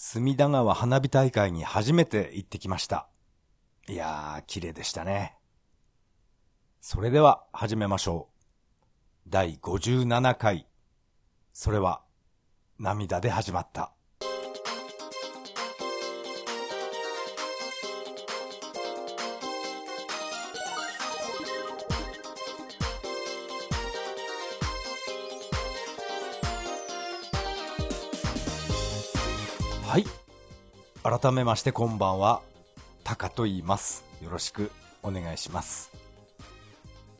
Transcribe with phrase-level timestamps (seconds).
[0.00, 3.08] 隅田川花火大会に初めて行ってきました。
[3.88, 5.36] いやー、綺麗でしたね。
[6.80, 8.28] それでは始めましょ
[9.26, 9.28] う。
[9.28, 10.68] 第57回。
[11.52, 12.04] それは、
[12.78, 13.92] 涙で始まった。
[29.88, 30.04] はい。
[31.02, 32.42] 改めましてこんばんは。
[33.04, 34.04] タカと言います。
[34.22, 34.70] よろしく
[35.02, 35.90] お願いします。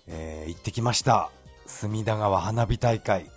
[0.07, 1.31] えー、行ってきました。
[1.65, 3.31] 隅田川花火大会。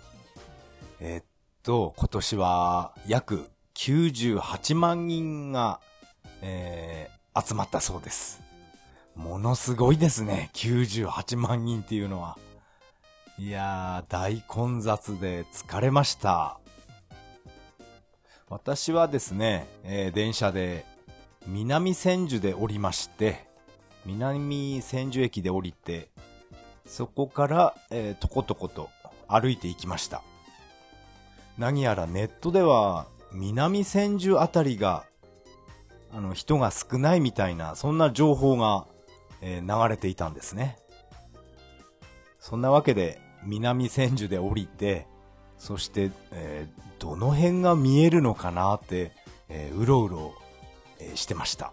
[1.00, 1.24] えーっ
[1.62, 5.80] と、今年は約98万人が、
[6.42, 8.42] えー、集まったそうです。
[9.16, 10.50] ものすごいですね。
[10.52, 12.36] 98万人っていうのは。
[13.38, 16.58] いやー、大混雑で疲れました。
[18.52, 20.84] 私はですね、えー電車で
[21.46, 23.48] 南千住で降りまして、
[24.04, 26.10] 南千住駅で降りて、
[26.84, 28.90] そこから、えーとことこと
[29.26, 30.22] 歩いていきました。
[31.56, 35.06] 何やらネットでは南千住あたりが、
[36.12, 38.86] あの人が少ないみたいな、そんな情報が、
[39.40, 40.76] えー流れていたんですね。
[42.38, 45.06] そんなわけで南千住で降りて、
[45.62, 49.12] そして、えーどの辺が見えるのかなって、
[49.48, 50.34] えーうろうろ、
[51.00, 51.72] えしてました。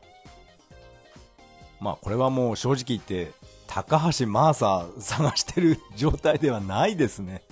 [1.80, 3.32] まあこれはもう正直言って、
[3.68, 7.44] 高橋マーサー探してる状態ではないですね。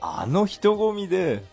[0.00, 1.44] あの人混みで、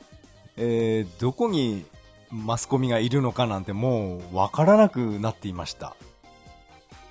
[0.58, 1.86] えーどこに
[2.32, 5.96] マスコミがいるのかなんてもうわからなくなっていました。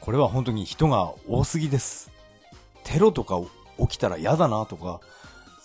[0.00, 2.10] これは本当に人が多すぎです。
[2.82, 3.40] テロとか
[3.78, 5.00] 起きたら嫌だなとか、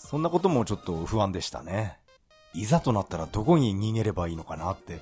[0.09, 1.99] そんなこともちょっと不安でしたね。
[2.55, 5.01] いざとなったらどこに逃げればいいのかなって、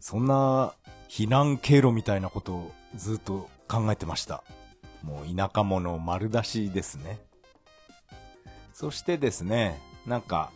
[0.00, 0.74] そんな
[1.08, 4.42] 避難経路みたいなことをずっと考えてました。
[5.04, 7.20] もう田舎者丸出しですね。
[8.72, 10.50] そしてですね、なんか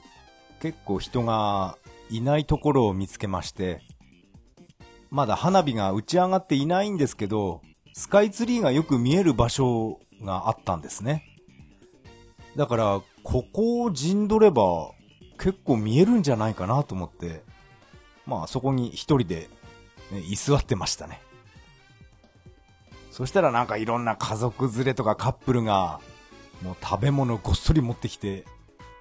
[0.61, 1.79] 結構人が
[2.11, 3.83] いないところを見つけまして、
[5.11, 7.63] まだ花火が打ち上がっていないんですけど、
[7.93, 11.25] スカイツリーがよく見える場所があったんですね。
[12.57, 14.91] だから、ここを陣取れば
[15.39, 17.43] 結構見えるんじゃないかなと思って、
[18.27, 19.49] まあそこに一人で、
[20.11, 21.21] ね、居座ってましたね。
[23.11, 26.01] そしたらなんかいろんな家族連れとかカップルが、
[26.63, 28.45] もう食べ物ごっそり持ってきて、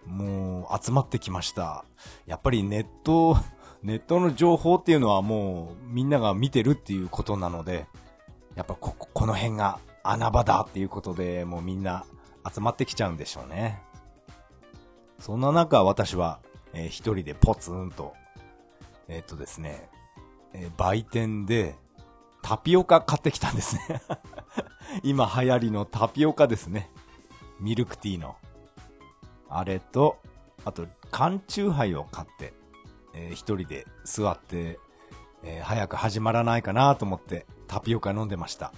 [0.05, 1.85] もう集まってきました。
[2.25, 3.37] やっぱりネット、
[3.83, 7.87] ネットの情報っていうのはもうみんなが見てるっていうことなので、
[8.55, 12.05] やっぱここ、この辺が穴場だっていうことで、もうみんな
[12.53, 13.81] 集まってきちゃうんでしょうね。
[15.21, 16.39] そんな中、私は、
[16.73, 18.13] えー一人でポツンと、
[19.07, 19.87] えーっとですね、
[20.53, 21.75] えー売店で
[22.41, 24.01] タピオカ買ってきたんですね。
[25.03, 26.89] 今流行りのタピオカですね。
[27.59, 28.35] ミルクティーの。
[29.47, 30.17] あれと、
[30.65, 32.53] あと、缶チューハイを買って、
[33.13, 34.79] えー一人で座って、
[35.43, 38.73] えー早く始まらないかなと思ってタピオカ飲んでました。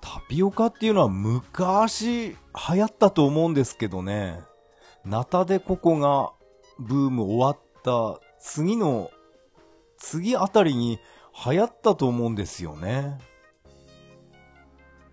[0.00, 4.46] タピオカっていうのは昔流行ったと思うんですけどね。
[5.04, 6.32] ナタデココが
[6.78, 9.10] ブーム終わった次の、
[9.96, 10.98] 次あたりに
[11.46, 13.18] 流行ったと思うんですよね。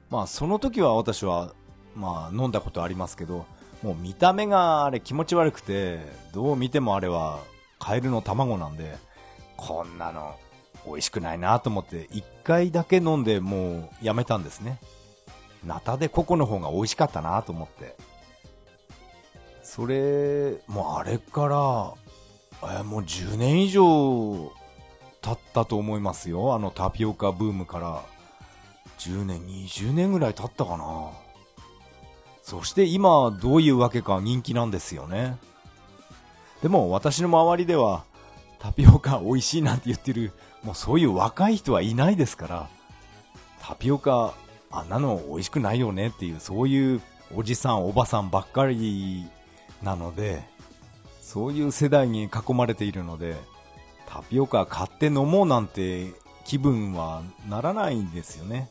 [0.10, 1.54] まあその時は私は、
[1.96, 3.46] まあ飲んだことありますけど、
[3.84, 6.00] もう見た目があれ気持ち悪くて、
[6.34, 7.40] どう見てもあれは
[7.80, 8.98] カエルの卵なんで、
[9.58, 10.36] こんなの
[10.86, 14.80] 美味しくないなと思って、一回だけ飲んでもうやめたんですね。
[15.64, 17.96] ナタデココの方が美味しかったなと思って。
[19.76, 24.50] それ、もうあれから、えもう10年以上
[25.22, 26.56] 経ったと思いますよ。
[26.56, 28.02] あのタピオカブームから。
[29.00, 31.10] 10年、20年ぐらい経ったかな。
[32.42, 35.38] そして今どういうわけか人気なんですよね。
[36.62, 38.06] でも私の周りでは
[38.60, 40.32] タピオカ美味しいなんて言ってる、
[40.64, 42.70] もうそういう若い人はいないですから、
[43.62, 44.36] タピオカ
[44.72, 47.02] あんなの美味しくないよねっていう、そういう
[47.36, 49.28] おじさんおばさんばっかり
[49.84, 50.44] なので、
[51.22, 53.36] そういう世代に囲まれているので、
[54.08, 56.14] タピオカ買って飲もうなんて
[56.46, 58.70] 気分はならないんですよね。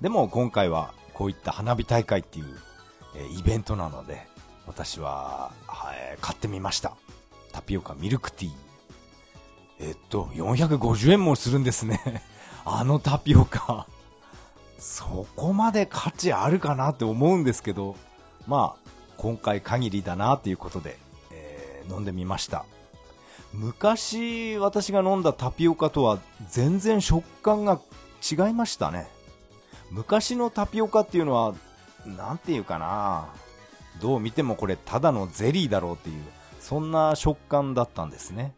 [0.00, 2.46] でも今回はこういった花火大会っていう、
[3.16, 4.26] えイベントなので、
[4.66, 6.96] 私は、はい、買ってみました。
[7.52, 8.52] タピオカミルクティー。
[9.80, 12.22] えっと、450円もするんですね。
[12.64, 13.86] あのタピオカ。
[14.78, 17.96] そこまで価値あるかなって思うんですけど、
[18.46, 18.83] まあ、
[19.16, 20.98] 今回限りだなっていうことで、
[21.32, 22.64] えー飲んでみました。
[23.52, 26.18] 昔私が飲んだタピオカとは
[26.48, 27.80] 全然食感が
[28.22, 29.06] 違いましたね。
[29.90, 31.54] 昔のタピオカっていうのは、
[32.04, 33.28] なんていうかな。
[34.00, 36.24] どう見てもこれただのゼリーだろうっていう、
[36.58, 38.56] そんな食感だったんですね。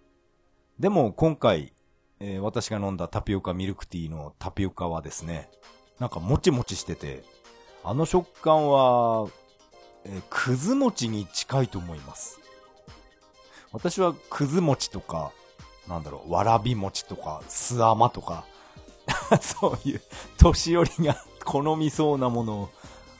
[0.78, 1.74] でも今回、
[2.20, 5.50] えー、私が飲んだタピオカミルクティーのタピオカはですね、
[5.98, 7.22] なんかもちもちしてて、
[7.84, 9.28] あの食感は、
[10.08, 12.40] えー、くず餅に近いと思います。
[13.72, 15.32] 私はくず餅とか、
[15.88, 18.44] なんだろう、わらび餅とか、すあまとか、
[19.40, 20.02] そういう
[20.38, 22.70] 年寄りが 好みそうなものを、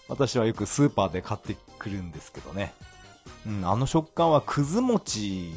[0.09, 2.73] 私はよくスーパーで買ってくるんですけどね。
[3.47, 5.53] うん、あの食感はくず餅、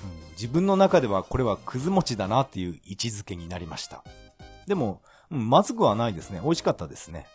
[0.00, 4.04] うん、自分の中ではこれはくず餅だなっていう位置づけになりました。
[4.66, 5.00] でも、
[5.30, 6.40] うん、まずくはないですね。
[6.42, 7.26] 美味しかったですね。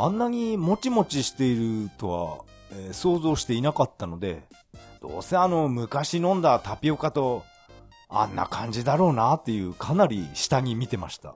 [0.00, 2.38] あんなにもちもちしているとは、
[2.70, 4.44] えー、想像していなかったので、
[5.02, 7.42] どうせあの昔飲んだタピオカと
[8.08, 11.34] あんな感じだろうなっていうかなり下に見てました。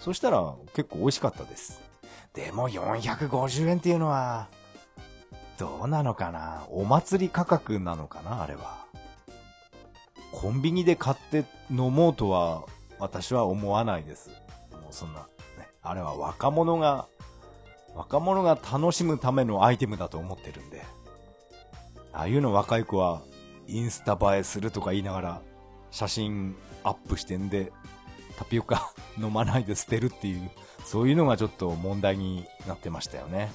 [0.00, 1.80] そしたら結構美味しかったです。
[2.32, 4.48] でも450円っていうのは、
[5.56, 6.66] どうなのかな？
[6.70, 8.42] お祭り価格なのかな？
[8.42, 8.84] あれは。
[10.32, 12.64] コンビニで買って飲もうとは
[12.98, 14.30] 私は思わないです。
[14.72, 17.06] もうそんな、ね、あれは若者が、
[17.94, 20.84] 若者が楽しむためのアイテムだと思ってるんで。
[22.12, 23.22] ああいうの若い子は
[23.66, 25.42] インスタ映えするとか言いながら
[25.90, 26.54] 写真
[26.84, 27.72] アップしてんで、
[28.36, 30.50] タピオカ飲まないで捨てるっていう、
[30.84, 33.50] そういうのがちょっと問題になってましたよね。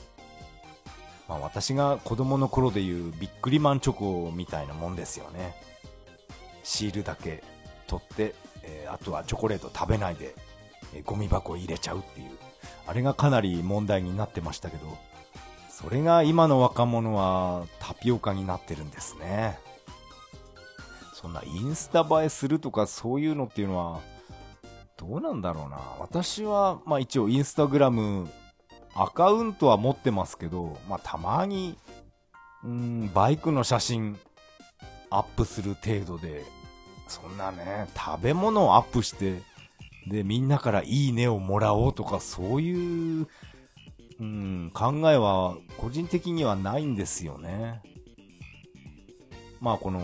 [1.27, 5.55] まあ私が子供の頃でいうビックリマンチョコみたいなもんですよね。
[6.63, 7.43] シールだけ
[7.87, 10.35] 取って、えー、あとはチョコレート食べないで、
[10.93, 12.48] えー、ゴミ箱入れちゃうっていう。
[12.87, 14.97] あれがかなり問題になってましたけど、
[15.69, 19.59] それが今の若者はタピオカになってるんですね。
[21.13, 23.99] そんなインスタ映えするとかそういうのっていうのは、
[24.97, 25.77] どうなんだろうな。
[25.99, 28.29] 私は、まあ一応インスタグラム
[28.95, 31.77] アカウントは持ってますけど、まあたまに、
[32.63, 34.19] うん、バイクの写真
[35.09, 36.43] アップする程度で、
[37.07, 39.41] そんなね、食べ物をアップして、
[40.09, 43.27] で、みんなからいいねをもらおうとか、そういう、
[44.19, 47.81] うん、考えは個人的にはないんですよね。
[49.61, 50.01] まあこの、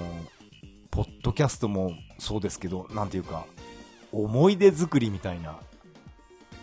[0.91, 3.45] ポッドキャストもそうですけど、なんていうか、
[4.11, 5.59] 思い出作りみたいな、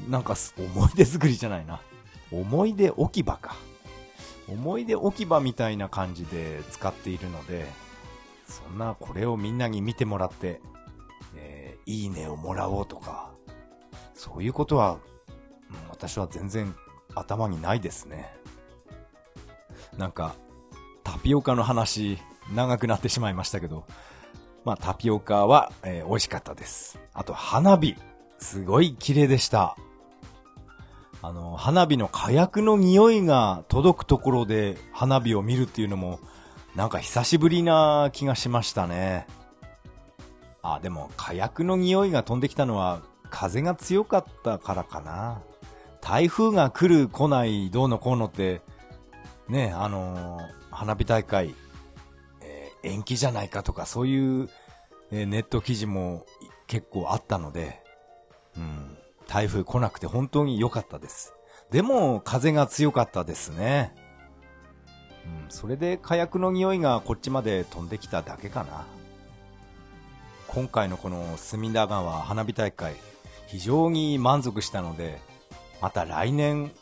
[0.08, 1.80] なんか思い出作りじゃないな。
[2.30, 3.56] 思い出置き場か。
[4.48, 7.66] 思い出置き場みたいな感じで使っているので、
[8.46, 10.60] そんなこれをみんなに見てもらって、
[11.36, 13.31] えー、いいねをもらおうとか、
[14.22, 14.98] そういうことは、
[15.68, 16.76] うん、私は全然
[17.16, 18.32] 頭にないですね。
[19.98, 20.36] なんか、
[21.02, 22.18] タピオカの話、
[22.54, 23.84] 長くなってしまいましたけど、
[24.64, 27.00] まあ、タピオカは、えー、美味しかったです。
[27.12, 27.96] あと、花火。
[28.38, 29.76] すごい綺麗でした。
[31.20, 36.20] あの、花火の火薬の匂いが届くところで花火を見るっていうのも、
[36.76, 39.26] なんか久しぶりな気がしましたね。
[40.62, 43.02] あ、でも火薬の匂いが飛んできたのは
[43.32, 45.42] 風が強かったからかな。
[46.00, 48.60] 台風が来る来ないどうのこうのって、
[49.48, 51.54] ね、あのー、花火大会
[52.82, 54.48] 延期じゃないかとか、そういう、
[55.10, 56.24] えネット記事も
[56.66, 57.82] 結構あったので、
[58.56, 58.96] うん、
[59.28, 61.34] 台風来なくて本当に良かったです。
[61.70, 63.94] でも、風が強かったですね。
[65.44, 68.84] うん、それで火薬の匂いがこっちまで飛んできただけかな。
[70.48, 72.94] 今回のこの隅田川花火大会、
[73.52, 75.20] 非常に満足したので、
[75.80, 76.72] また来年、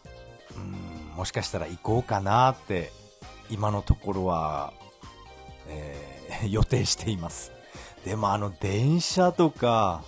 [0.56, 2.90] うん、もしかしたら行こうかなって、
[3.50, 4.72] 今のところは
[5.70, 7.52] えー、 予定しています。
[8.04, 10.02] でもあの電車とか、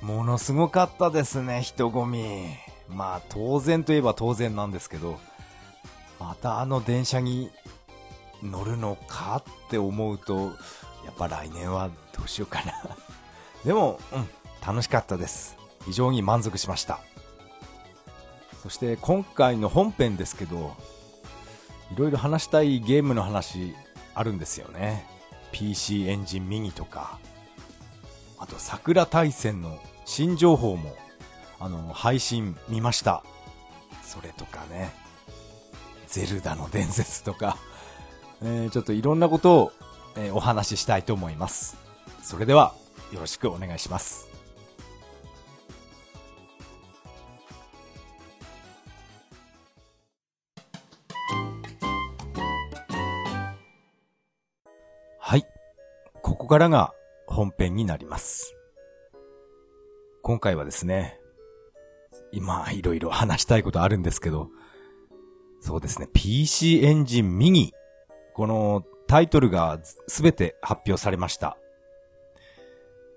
[0.00, 2.56] ものすごかったですね、人混み。
[2.88, 5.18] まあ当然といえば当然なんですけど、
[6.20, 7.50] またあの電車に
[8.42, 10.52] 乗るのかって思うと、
[11.04, 12.72] やっぱ来年はどうしようかな
[13.64, 14.28] でも、うん、
[14.66, 15.56] 楽しかったです。
[15.84, 17.00] 非常に満足しました。
[18.62, 20.74] そして今回の本編ですけど、
[21.92, 23.74] いろいろ話したいゲームの話
[24.14, 25.06] あるんですよね。
[25.52, 27.18] PC エンジンミニとか、
[28.38, 30.96] あと桜大戦の新情報も、
[31.60, 33.22] あの、配信見ました。
[34.02, 34.92] それとかね、
[36.08, 37.56] ゼルダの伝説とか、
[38.42, 39.72] えー、ちょっといろんなことを、
[40.16, 41.76] えー、お話ししたいと思います。
[42.22, 42.74] それでは、
[43.12, 44.33] よろしくお願いします。
[56.34, 56.92] ここからが
[57.28, 58.56] 本編になります。
[60.20, 61.20] 今回はですね、
[62.32, 64.48] 今いろいろ話したいことあるんですけど、
[65.60, 67.72] そうですね、PC エンジンミニ。
[68.34, 71.56] このタイトルがすべて発表されました。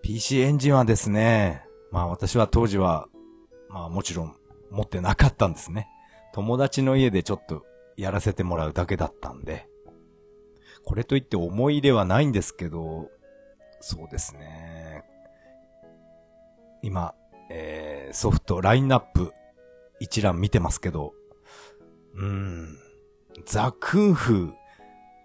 [0.04, 3.08] PC エンジンはですね、まあ私は当時は、
[3.68, 4.36] まあもちろん
[4.70, 5.88] 持ってなかったんですね。
[6.36, 7.66] 友達の家でちょっと
[7.98, 9.68] やらせてもらうだけだったんで。
[10.88, 13.12] これといって思い入れはないんですけど、
[13.82, 15.04] そうですね。
[16.82, 17.14] 今、
[17.52, 19.34] えー、ソフト、ラインナップ、
[20.00, 21.12] 一覧見てますけど、
[22.16, 22.78] うーん、
[23.46, 24.54] ザ・クンフ、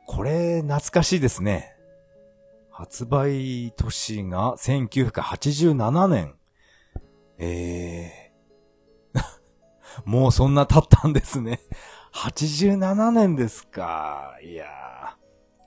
[0.09, 1.77] これ懐かしいですね。
[2.69, 6.35] 発売年が1987年。
[7.39, 9.23] えー、
[10.11, 11.61] もうそんな経ったんですね。
[12.13, 14.37] 87年ですか。
[14.43, 15.22] いやー。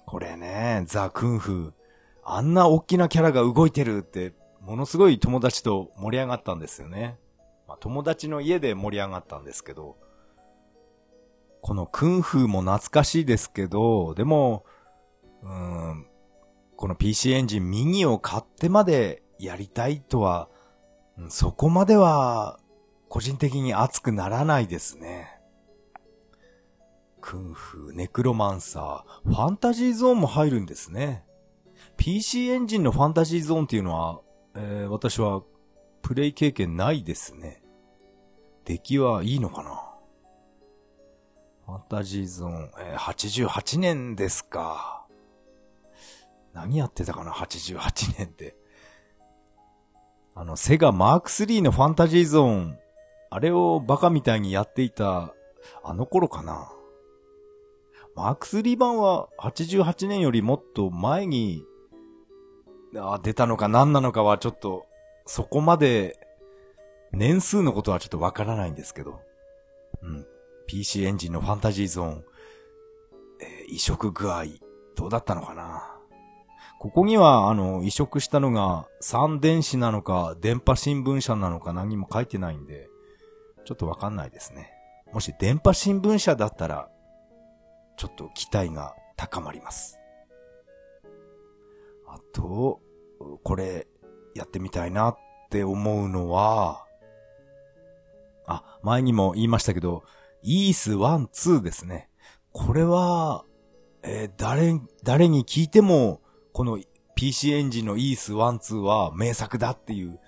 [0.05, 1.73] これね、ザ・クンフー。
[2.23, 7.19] あんな大きなキャラが動いてるって、ものすごい友達と盛り上がったんですよね。
[7.67, 9.97] まあ、友達の家で盛り上がったんですけど、
[11.61, 14.65] このクンフーも懐かしいですけど、でも、
[15.41, 16.07] うん、
[16.75, 20.49] この PC エンジンミニを買ってまでやりたいとは、
[21.29, 22.59] そこまでは
[23.09, 25.34] 個人的に熱くならないですね。
[27.25, 31.25] クンフー、ネクロマンサー、ファンタジーゾーンも入るんですね。
[31.97, 34.21] PC エンジンのファンタジーゾーンっていうのは、
[34.53, 35.41] えー、私は
[36.03, 37.63] プレイ経験ないですね。
[38.63, 39.81] 出来はいいのかな？
[41.65, 45.07] ファンタジーゾーン、えー、88年ですか。
[46.53, 48.55] 何やってたかな ?88 年って。
[50.35, 52.77] あの、セガマーク3のファンタジーゾーン、
[53.31, 55.33] あれをバカみたいにやっていた、
[55.83, 56.71] あの頃かな。
[58.15, 61.65] マーク3版は88年よりもっと前に
[62.97, 64.85] あ出たのか何なのかはちょっと、
[65.25, 66.17] そこまで、
[67.11, 69.19] 年数のことはちょっとわからないんですけど。
[70.01, 70.25] うん。
[70.67, 72.23] PC エンジンのファンタジーゾーン、
[73.41, 74.45] えー、移植具合、
[74.95, 75.91] どうだったのかな？
[76.79, 82.87] ここには、あの、移植したのが、三電子なのか、電波新聞社なのか何も書いてないんで、
[83.65, 84.71] ちょっとわかんないですね。
[85.13, 86.89] もし電波新聞社だったら、
[87.97, 89.99] ちょっと期待が高まります。
[92.07, 92.81] あと、
[93.43, 93.87] これ、
[94.35, 95.17] やってみたいなっ
[95.49, 96.85] て思うのは、
[98.47, 100.03] あ、前にも言いましたけど、
[100.43, 102.09] イース1、2ですね。
[102.51, 103.45] これは、
[104.03, 106.21] えー、誰、誰に聞いても、
[106.53, 106.79] この
[107.15, 110.19] PC エンジンのイース1、2は名作だっていう、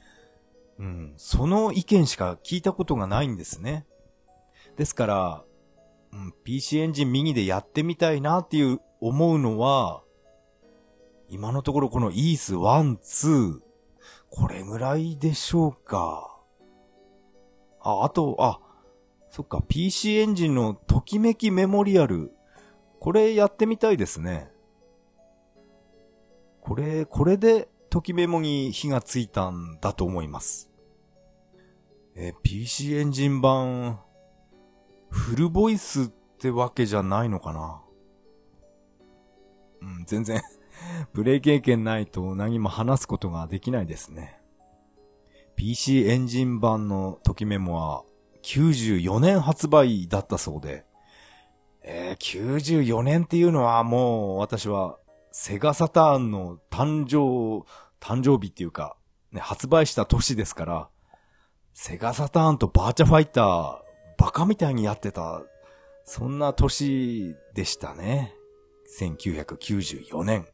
[0.79, 3.86] うん、その意見しか聞いたことがないんですね。
[4.77, 5.43] ですから、
[6.14, 10.02] うん、PC エンジン右でやってみたいなっていう思うのは、
[11.30, 13.60] 今のところこのイース1、2、
[14.30, 16.40] これぐらいでしょうか。
[17.82, 18.60] あ、あと、あ、
[19.30, 22.32] そっか、PC エンジンのときめきメモリアル。
[23.00, 24.50] これやってみたいですね。
[26.62, 30.70] これ、これでときメモに火がついたんだと思います。
[32.16, 34.00] え PC エンジン版、
[35.10, 37.82] フルボイスってわけじゃないのかな？
[39.82, 40.42] うん、全然
[41.14, 44.40] プレイ経験ないと何も話すことができないですね。
[45.56, 48.04] PC エンジン版のときメモは
[48.44, 50.86] 94年発売だったそうで、
[51.82, 55.00] えー、94年っていうのはもう私は
[55.32, 57.66] セガサターンの誕生、
[58.00, 58.98] 誕生日っていうか、
[59.32, 60.90] ね、発売した年ですから、
[61.74, 63.87] セガサターンとバーチャファイター、
[64.17, 65.41] バカみたいにやってた、
[66.03, 68.33] そんな年でしたね。
[69.00, 70.47] 1994年。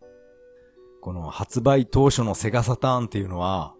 [1.01, 3.75] この発売当初のセガサターンっていうのは、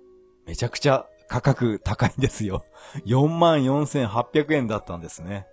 [0.46, 2.66] めちゃくちゃ価格高いんですよ。
[3.06, 5.48] 44,800円だったんですね。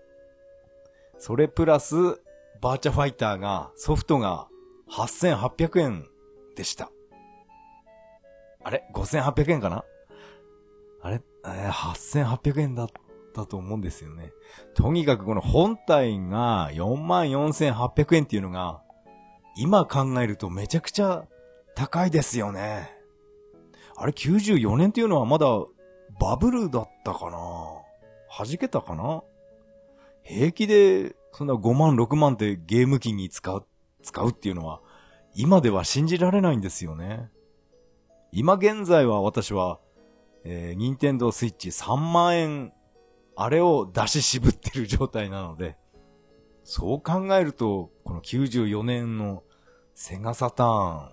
[1.18, 1.94] それプラス、
[2.60, 4.49] バーチャファイターが、ソフトが
[4.90, 6.06] 8,800円
[6.56, 6.90] でした。
[8.62, 9.84] あれ ?5,800 円かな？
[11.02, 11.22] あれ？
[11.46, 12.88] えー、8,800円だ
[13.40, 14.32] ったと思うんですよね。
[14.75, 18.82] とにかくこの本体が44,800円っていうのが、
[19.56, 21.25] 今考えるとめちゃくちゃ
[21.75, 22.97] 高いですよね。
[23.97, 25.47] あれ94年っていうのはまだ
[26.18, 27.38] バブルだったかな？
[28.38, 29.23] 弾けたかな？
[30.23, 33.66] 平気でそんな5万6万ってゲーム機に使う、
[34.02, 34.80] 使うっていうのは
[35.35, 37.30] 今では信じられないんですよね。
[38.32, 39.80] 今現在は私は、
[40.44, 42.73] えー、ニンテンドースイッチ3万円、
[43.42, 45.78] あれを出し渋ってる状態なので、
[46.62, 49.44] そう考えると、この94年の
[49.94, 51.09] セガサター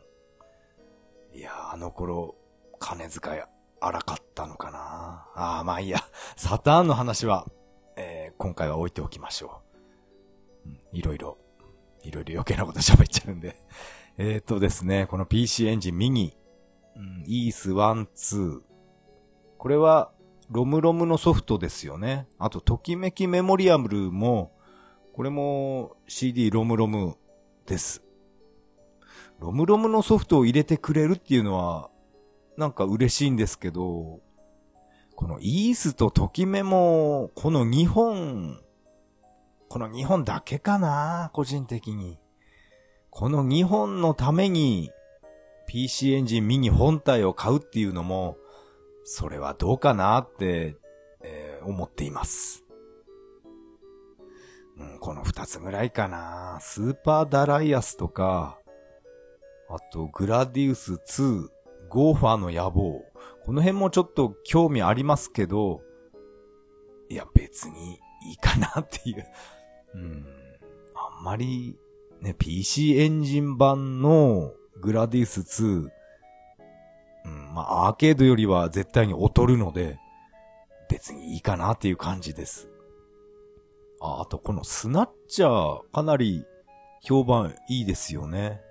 [1.34, 2.36] ン、いや、あの頃、
[2.80, 3.42] 金遣い
[3.80, 6.00] 荒かったのかなああ、まあいいや。
[6.36, 7.48] サターンの話は、
[7.96, 9.62] えー、今回は置いておきましょ
[10.66, 10.70] う。
[10.70, 11.38] うん、いろいろ、
[12.04, 13.56] いろいろ余計なこと喋っちゃうんで。
[14.20, 16.38] えーとですね、この PC エンジンミニ、
[16.98, 18.62] うん、イース1、2。
[19.58, 20.12] これは、
[20.50, 22.28] ロムロムのソフトですよね。
[22.38, 24.54] あと、ときめきメモリアムルも、
[25.14, 27.18] これも CD ロムロム
[27.66, 28.04] です。
[29.40, 31.90] ロムロムのソフトを入れてくれるっていうのは、
[32.56, 34.22] なんか嬉しいんですけど、
[35.16, 38.62] このイースとときめも、この2本、
[39.68, 42.20] この2本だけかな個人的に。
[43.10, 44.92] この2本のために
[45.66, 48.38] PC エンジンミニ本体を買うっていうのも、
[49.10, 50.76] それはどうかなって、
[51.24, 52.66] えー、思っています。
[54.78, 58.60] うん、この2つぐらいかなスーパーダライアスとか、
[59.70, 61.48] あとグラディウス2、
[61.88, 63.06] ゴーファーの野望。
[63.46, 65.82] この辺もちょっと興味ありますけど、
[67.08, 67.94] いや別に
[68.30, 69.26] いいかなっていう。
[69.96, 70.26] うん。
[70.96, 71.78] あんまり、
[72.20, 75.88] ね、PC エンジン版のグラディウス2、
[77.28, 80.00] うん、まあアーケードよりは絶対に劣るので、
[80.90, 82.70] 別にいいかなっていう感じです。
[84.02, 86.46] あ、あとこのスナッチャー、かなり
[87.02, 88.62] 評判いいですよね。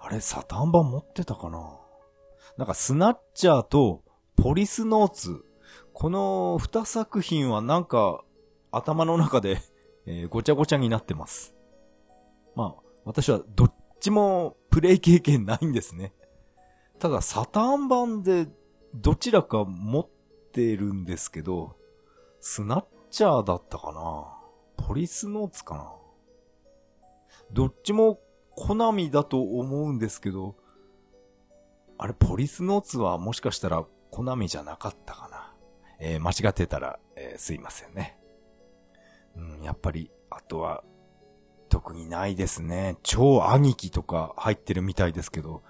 [0.00, 1.78] あれ、サタン版持ってたかな？
[2.56, 4.02] なんかスナッチャーと
[4.36, 5.44] ポリスノーツ。
[5.92, 8.22] この二作品はなんか
[8.70, 9.60] 頭の中で、
[10.06, 11.54] え、ごちゃごちゃになってます。
[12.54, 16.12] まあ、私はどっちもプレイ経験ないんですね。
[16.98, 18.48] ただサターン版で
[18.94, 20.08] どちらか持っ
[20.52, 21.76] てるんですけど、
[22.40, 24.84] スナッチャーだったかな？
[24.84, 25.92] ポリスノーツかな？
[27.52, 28.20] どっちも
[28.54, 30.56] コナミだと思うんですけど、
[31.98, 35.54] あれ、ポリスノーツはもしかしたらコナミじゃなかったかな？
[35.98, 38.18] えー、間違ってたら、えー、すいませんね。
[39.36, 40.82] うん、やっぱり、あとは、
[41.68, 42.96] 特にないですね。
[43.02, 45.62] 超兄貴とか入ってるみたいですけど、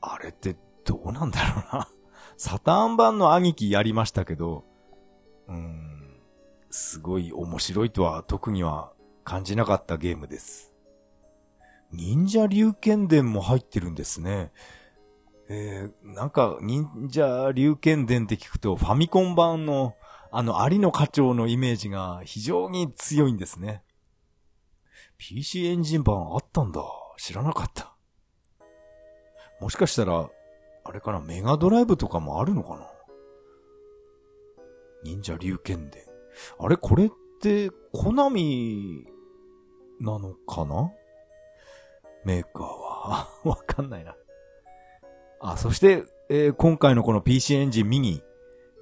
[0.00, 1.88] あれってどうなんだろうな。
[2.36, 4.64] サターン版の兄貴やりましたけど、
[5.48, 6.20] うん、
[6.70, 8.92] すごい面白いとは特には
[9.24, 10.72] 感じなかったゲームです。
[11.90, 14.52] 忍者竜剣伝も入ってるんですね。
[15.48, 19.94] えー、なんか、忍者竜剣伝って聞くと、ファミコン版の、
[20.30, 23.82] あの、有野課長のイメージが非常に強いんですね。
[25.16, 26.82] PC エンジン版あったんだ。
[27.16, 27.96] 知らなかった。
[29.60, 30.30] もしかしたら、
[30.84, 32.86] あれかな、メガドライブとかもあるのかな？
[35.02, 36.02] 忍者竜剣伝。
[36.58, 39.06] あれ、これって、コナミ
[40.00, 40.92] なのかな？
[42.24, 43.28] メーカーは。
[43.44, 44.16] わかんないな。
[45.40, 48.22] あ、そして、えー、今回のこの PC エンジンミニ、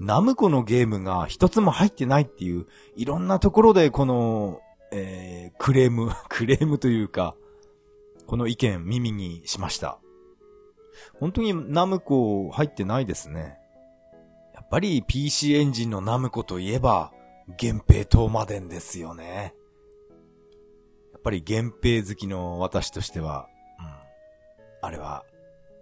[0.01, 4.61] ナムコのゲームが一つも入ってないっていう、いろんなところでこの、
[4.93, 7.35] えー、クレーム、 クレームというか、
[8.27, 9.99] この意見耳にしました。
[11.15, 13.59] 本当にナムコ入ってないですね。
[14.55, 17.13] やっぱり PC エンジンのナムコといえば、
[17.61, 19.55] 源平東馬伝ですよね。
[21.13, 23.87] やっぱり源平好きの私としては、うん。
[24.83, 25.25] あれは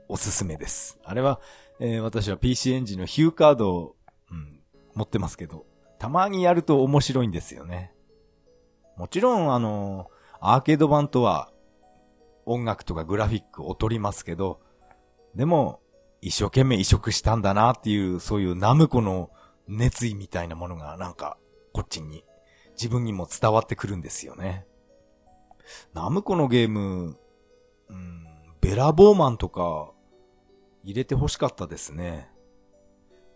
[0.08, 0.98] おすすめです。
[1.04, 1.40] あれは、
[1.80, 3.96] えー、私は PC エンジンのヒューカードを、
[4.30, 4.60] うん、
[4.94, 5.66] 持ってますけど、
[5.98, 7.92] たまにやると面白いんですよね。
[8.96, 11.50] もちろん、あのアーケード版とは
[12.46, 14.60] 音楽とかグラフィック劣りますけど、
[15.34, 15.80] でも、
[16.20, 19.30] 一生懸命移植したんだなっていう、そういうナムコの
[19.68, 21.36] 熱意みたいなものがなんか、
[21.72, 22.24] こっちに、
[22.76, 24.66] 自分にも伝わってくるんですよね。
[25.92, 27.18] ナムコのゲーム、
[27.88, 28.24] うん、
[28.60, 29.90] ベラボーマンとか、
[30.82, 32.30] 入れて欲しかったですね。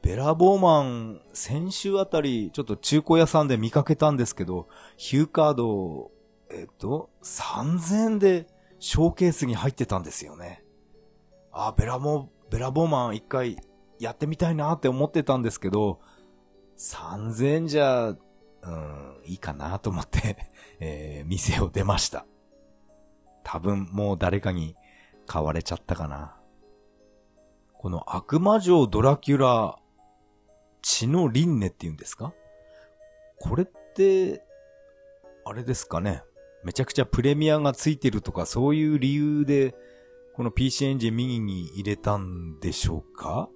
[0.02, 6.10] ベラボーマン、先週あたり、ちょっと中古屋さんで見かけたんですけど、ヒューカード、
[6.50, 8.46] えっと、3000円で
[8.78, 10.62] ショーケースに入ってたんですよね。
[11.66, 13.56] あ、ベラモ、ベラボーマン一回
[13.98, 16.00] やってみたいなって思ってたんですけど、
[16.78, 20.36] 3000じゃ、うん、いいかなと思って
[20.80, 22.26] えー、店を出ました。
[23.42, 24.76] 多分もう誰かに
[25.26, 26.36] 買われちゃったかな。
[27.72, 29.78] この悪魔城ドラキュラ
[30.82, 32.34] 血の輪廻って言うんですか？
[33.40, 34.44] これって、
[35.44, 36.22] あれですかね。
[36.62, 39.74] めちゃくちゃプレミアがついてるとかそういう理由で、
[40.38, 43.48] この PC エンジン右に入れたんでしょうか？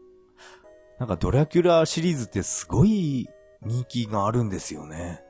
[0.98, 3.28] なんかドラキュラシリーズってすごい
[3.64, 5.22] 人気があるんですよね。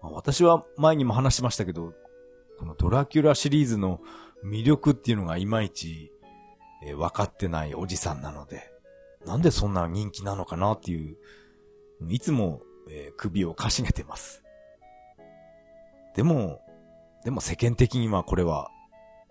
[0.00, 1.94] まあ、私は前にも話しましたけど、
[2.60, 4.00] このドラキュラシリーズの
[4.44, 6.12] 魅力っていうのがいまいち
[6.84, 8.70] えー、分かってないおじさんなので、
[9.24, 11.16] なんでそんな人気なのかなっていう、
[12.08, 14.44] いつも、えー、首をかしげてます。
[16.14, 16.60] でも、
[17.24, 18.70] でも世間的にはこれは、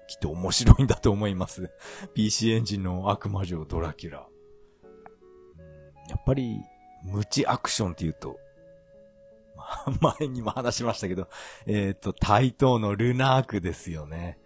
[0.07, 1.71] きっと面白いんだと思います。
[2.13, 4.27] PC エンジンの悪魔女ドラキュラ。
[6.09, 6.61] やっぱり、
[7.03, 8.39] 無知アクションって言うと、
[10.19, 11.27] 前にも話しましたけど、
[11.65, 14.39] えっ、ー、と、対等のルナークですよね。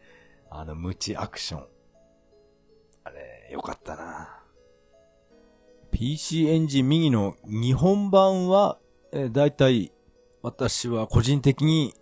[0.49, 1.67] あの、無知アクション。
[3.03, 4.39] あれ、よかったな。
[5.91, 8.77] PC エンジン右の日本版は、
[9.11, 9.91] えー、だいたい
[10.41, 11.93] 私は個人的に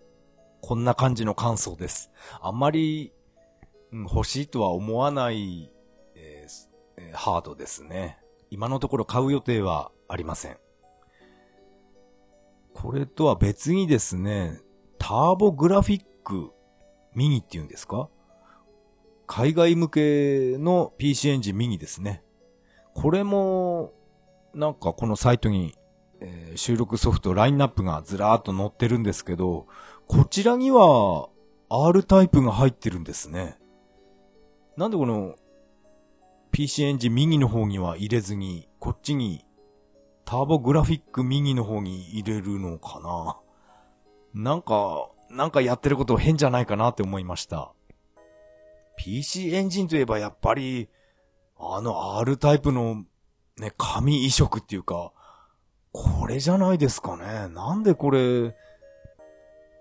[0.61, 2.11] こんな感じの感想です。
[2.41, 3.13] あんまり、
[3.91, 5.71] うん、欲しいとは思わない、
[6.15, 6.47] え、
[7.13, 8.19] ハードですね。
[8.49, 10.57] 今のところ買う予定はありません。
[12.73, 14.59] これとは別にですね、
[14.97, 16.51] ターボグラフィック
[17.13, 18.09] ミニっていうんですか？
[19.25, 22.23] 海外向けの PC エンジンミニですね。
[22.93, 23.93] これも、
[24.53, 25.75] なんかこのサイトに、
[26.19, 29.67] えー、収録ソフトラインナップがずらーっと載ってるんですけど、
[30.07, 31.29] こちらには
[31.69, 33.57] R タイプが入ってるんですね。
[34.77, 35.35] なんでこの
[36.51, 39.43] PC エンジンミニの方には入れずに、こっちに
[40.23, 42.99] ターボグラフィックミニの方に入れるのか
[44.33, 44.49] な？
[44.51, 47.73] なんか、なんかやってること変じゃないかなって思いました。
[48.97, 50.89] PC エンジンといえばやっぱり、
[51.59, 53.03] あの R タイプの
[53.57, 55.11] ね、紙移植っていうか、
[55.91, 57.47] これじゃないですかね。
[57.53, 58.55] なんでこれ、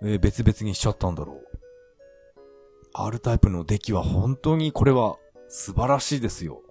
[0.03, 1.46] え、別々にしちゃったんだろう。
[2.99, 5.17] R タイプの出来は本当にこれは
[5.49, 6.63] 素晴らしいですよ。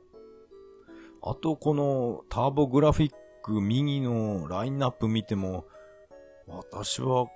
[1.21, 3.11] あとこのターボグラフィッ
[3.43, 5.65] ク右のラインナップ見ても、
[6.47, 7.27] 私は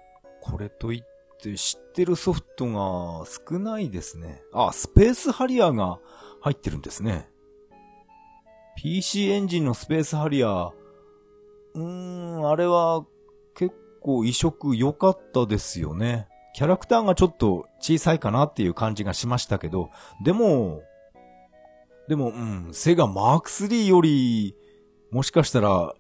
[0.42, 4.42] これといって知ってるソフトが少ないですね。
[4.54, 6.00] あ、スペースハリアーが
[6.42, 7.30] 入ってるんですね。
[8.76, 10.72] PC エンジンのスペースハリアー、
[11.76, 13.06] うーん、あれは
[13.54, 16.29] 結構移植良かったですよね。
[16.54, 19.92] キャラクターがちょっと小さいかなっていう感じがしましたけど、
[20.24, 20.82] でも、
[22.08, 24.56] でも、うん、セガマーク3より、
[25.12, 25.94] もしかしたら、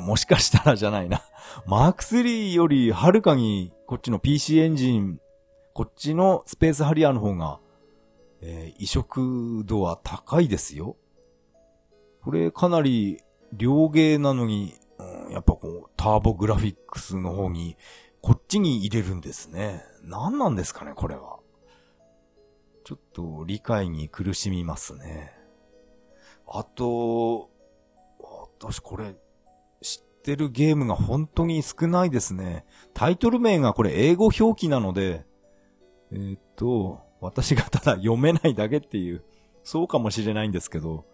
[0.00, 1.22] もしかしたらじゃないな。
[1.66, 5.20] マーク3よりはるかにこっちの PC エンジン、
[5.72, 7.58] こっちのスペースハリアーの方が、
[8.40, 10.96] えー、移植度は高いですよ。
[12.22, 13.20] これかなり
[13.52, 17.76] 両芸なのに、うん、やっぱこう、ターボグラフィックスの方に、
[18.24, 19.84] こっちに入れるんですね。
[20.02, 21.40] 何なんですかね、これは。
[22.82, 25.30] ちょっと理解に苦しみますね。
[26.48, 27.50] あと、
[28.62, 29.14] 私これ、
[29.82, 32.64] 知ってるゲームが本当に少ないですね。
[32.94, 35.26] タイトル名がこれ英語表記なので、
[36.10, 39.22] えー、っと、私がただ読めないだけっていう、
[39.64, 41.04] そうかもしれないんですけど、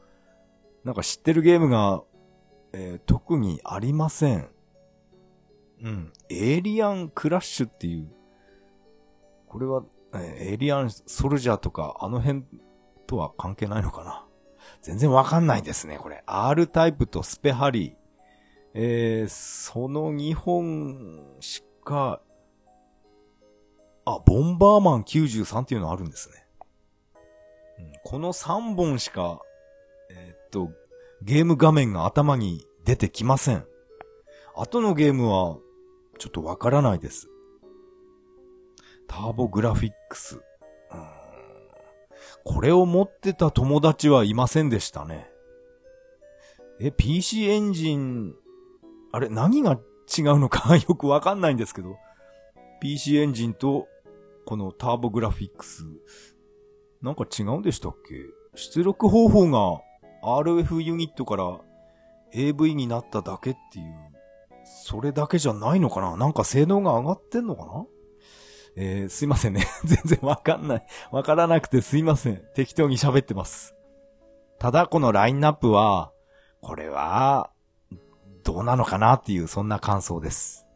[0.84, 2.04] なんか知ってるゲームが、
[2.72, 4.48] えー、特にありません。
[5.82, 6.12] うん。
[6.28, 8.08] エイリアンクラッシュっていう、
[9.46, 9.82] これは、
[10.14, 12.44] エイリアンソルジャーとか、あの辺
[13.06, 14.26] とは関係ないのかな？
[14.82, 16.22] 全然わかんないですね、これ。
[16.26, 17.94] R タイプとスペハリー。
[18.74, 22.20] えー、その2本しか、
[24.04, 26.46] あ、ボンバーマン93っていうのあるんですね。
[27.78, 29.40] うん、この3本しか、
[30.10, 30.70] えー、っと、
[31.22, 33.64] ゲーム画面が頭に出てきません。
[34.54, 35.58] 後のゲームは、
[36.20, 37.30] ちょっとわからないです。
[39.08, 40.38] ターボグラフィックス。
[42.44, 45.30] これを持ってた友達はいませんでしたね。
[46.78, 48.34] え、PC エンジン、
[49.12, 49.80] あれ、何が違う
[50.38, 51.96] のか よくわかんないんですけど、
[52.80, 53.88] PC エンジンと、
[54.44, 55.84] このターボグラフィックス、
[57.00, 58.26] なんか違うんでしたっけ？
[58.54, 59.80] 出力方法が
[60.22, 61.60] RF ユニットから
[62.32, 64.09] AV になっただけっていう、
[64.70, 66.16] それだけじゃないのかな？
[66.16, 67.86] なんか性能が上がってんのかな？
[68.76, 69.66] えー、すいませんね。
[69.84, 70.86] 全然わかんない。
[71.10, 72.42] わからなくてすいません。
[72.54, 73.74] 適当に喋ってます。
[74.58, 76.12] ただこのラインナップは、
[76.60, 77.50] これは、
[78.44, 80.66] どうなのかなっていう、そんな感想です。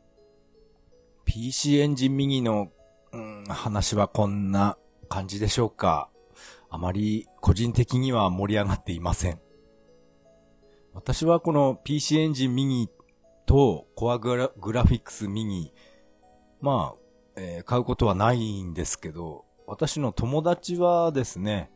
[1.24, 2.68] PC エンジン右の、
[3.12, 4.76] うん、話はこんな
[5.08, 6.10] 感じでしょうか。
[6.68, 9.40] あまり個人的には盛り上がっていません。
[10.92, 12.88] 私はこの PC エンジンミニ
[13.46, 15.72] とコアグラグラフィックスミニ、
[16.60, 16.98] まあ、
[17.36, 21.70] えー、買うことはないんですけど、私の友達はですね、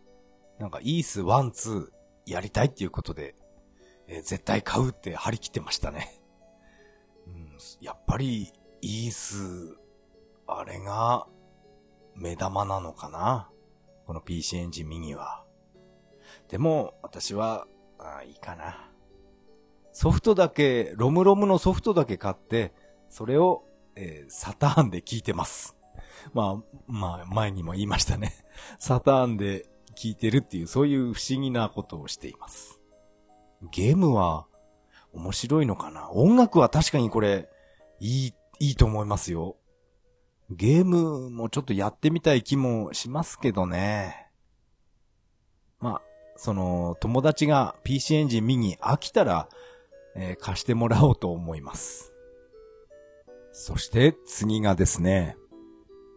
[0.59, 1.87] なんかイース1、2
[2.27, 3.35] やりたいっていうことで、
[4.07, 6.21] えー、絶対買うって張り切ってましたね。
[7.27, 9.77] うん、やっぱりイース、
[10.47, 11.27] あれが
[12.15, 13.51] 目玉なのかな？
[14.07, 15.45] この PC エンジンミニは。
[16.49, 17.67] でも、私は、
[17.99, 18.88] あいいかな。
[20.01, 22.73] ソフトだけ、ロムロムのソフトだけ買って、
[23.11, 23.65] それを、
[23.97, 25.77] えー、サターンで聞いてます。
[26.33, 28.33] まあ、まあ、前にも言いましたね。
[28.79, 32.81] サターンで聞いてるっていう、そういう不思議なことをしています。
[33.73, 34.47] ゲームは、
[35.13, 36.13] 面白いのかな？
[36.13, 37.49] 音楽は確かにこれ、
[37.99, 39.57] いい、いいと思いますよ。
[40.49, 44.31] ゲームもちょっとやってみたい気もしますけどね。
[45.81, 46.03] まあ、
[46.37, 49.49] その、友達が PC エンジン見に飽きたら、
[50.19, 52.13] えー、貸してもらおうと思います。
[53.53, 55.37] そして次がですね、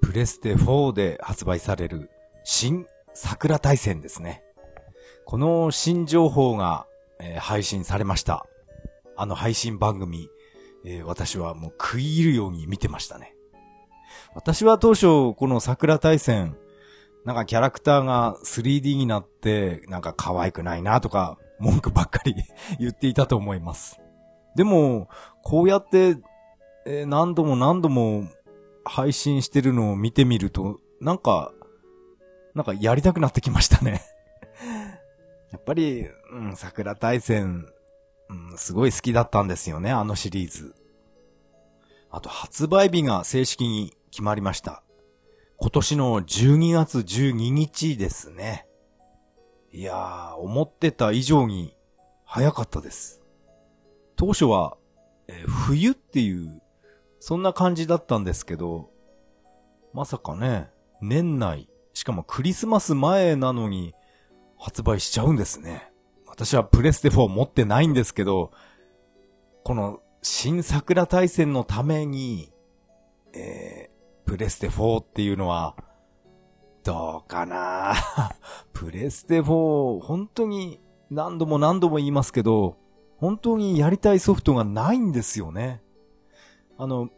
[0.02, 2.10] プレステ4で発売される
[2.44, 4.44] 新桜大戦ですね。
[5.26, 6.88] この新情報が、
[7.20, 8.46] えー、配信されました。
[9.16, 10.30] あの配信番組、
[10.84, 13.36] えー、私はもう食い入るように見てましたね。
[14.34, 16.58] 私は当初、この桜大戦、
[17.26, 22.36] なんかキャラクターが 3D になって、なんか可愛くないなとか、文句ばっかり
[22.80, 24.02] 言っていたと思います。
[24.56, 25.10] でも、
[25.44, 26.18] こうやって、
[26.86, 28.28] えー、何度も何度も
[28.84, 31.54] 配信してるのを見てみると、なんか、
[32.54, 34.02] なんかやりたくなってきましたね
[35.52, 37.66] やっぱり、うん、桜大戦、
[38.30, 40.76] うん、すごい好きだったんですよね、あのシリーズ。
[42.10, 44.84] あと発売日が正式に決まりました。
[45.58, 48.66] 今年の12月12日ですね。
[49.74, 51.76] いやー、思ってた以上に
[52.26, 53.22] 早かったです。
[54.18, 54.78] 当初は、
[55.30, 56.62] えー、冬っていう、
[57.20, 58.90] そんな感じだったんですけど、
[59.94, 60.70] まさかね、
[61.02, 63.94] 年内、しかもクリスマス前なのに
[64.58, 65.92] 発売しちゃうんですね。
[66.28, 68.52] 私はプレステ4持ってないんですけど、
[69.64, 72.52] この新桜大戦のために、
[73.34, 75.76] えー、プレステ4っていうのは、
[76.84, 77.94] どうかな？
[78.74, 82.78] プレステ4、本当に何度も何度も言いますけど、
[83.18, 85.84] 本当にやりたいソフトがないんですよね。
[86.78, 87.10] あの、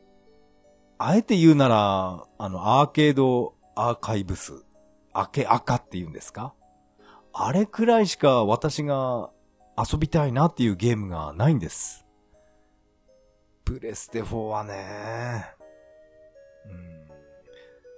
[0.98, 4.54] あえて言うなら、あの、アーケードアーカイブス、
[5.16, 6.54] 明け赤って言うんですか？
[7.34, 9.32] あれくらいしか私が
[9.78, 12.06] 遊びたいなっていうゲームがないんです。
[13.66, 15.46] プレステ4はね、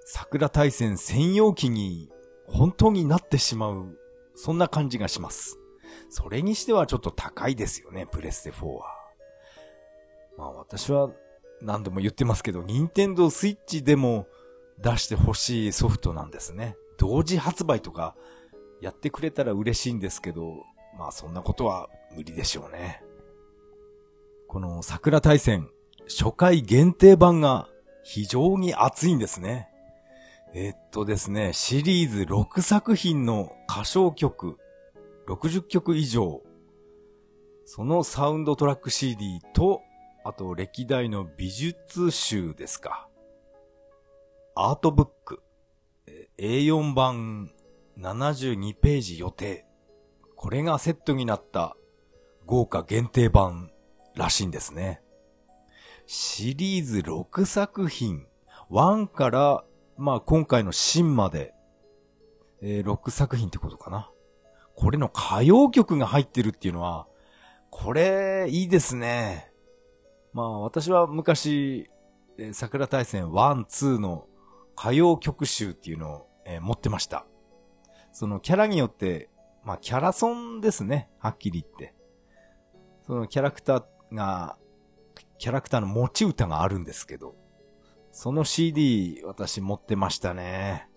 [0.08, 2.12] 桜大戦専用機に
[2.48, 3.98] 本当になってしまう、
[4.36, 5.58] そんな感じがします。
[6.10, 8.86] それにしてはちょっと高いですよね、プレステ4は。
[10.38, 11.10] まあ私は
[11.60, 14.28] 何度も言ってますけど、任天堂スイッチでも
[14.78, 16.78] 出してほしいソフトなんですね。
[17.00, 18.15] 同時発売とか
[18.82, 20.63] やってくれたら嬉しいんですけど、
[21.00, 23.02] まあそんなことは無理でしょうね。
[24.48, 25.72] この桜大戦、
[26.08, 27.68] 初回限定版が
[28.04, 29.68] 非常に熱いんですね。
[30.58, 34.58] え、っとですね、シリーズ6作品の歌唱曲、
[35.28, 36.44] 60曲以上、
[37.65, 39.82] そのサウンドトラック CD と、
[40.24, 43.10] あと歴代の美術集ですか。
[44.56, 45.44] アートブック、
[46.38, 47.52] A4 版
[48.00, 49.65] 72ページ予定。
[50.38, 51.76] これがセットになった
[52.46, 53.72] 豪華限定版
[54.15, 55.02] らしいんですね。
[56.06, 58.26] シリーズ6作品、
[58.72, 59.65] 1から、
[59.97, 61.53] まあ今回の新まで、
[62.62, 64.12] えー、6作品ってことかな。
[64.75, 67.08] これの歌謡曲が入ってるっていうのは、
[67.69, 69.51] これ、いいですね。
[70.34, 71.89] まあ私は昔、
[72.38, 74.27] えー、桜大戦1、2の
[74.77, 77.25] 歌謡曲集っていうのを、えー、持ってました。
[78.12, 79.29] そのキャラによって、
[79.63, 81.10] まあキャラソンですね。
[81.19, 81.95] はっきり言って。
[83.08, 84.58] そのキャラクターが、
[85.38, 87.36] キャラクターの持ち歌があるんですけど、
[88.15, 90.88] その CD 私持ってましたね。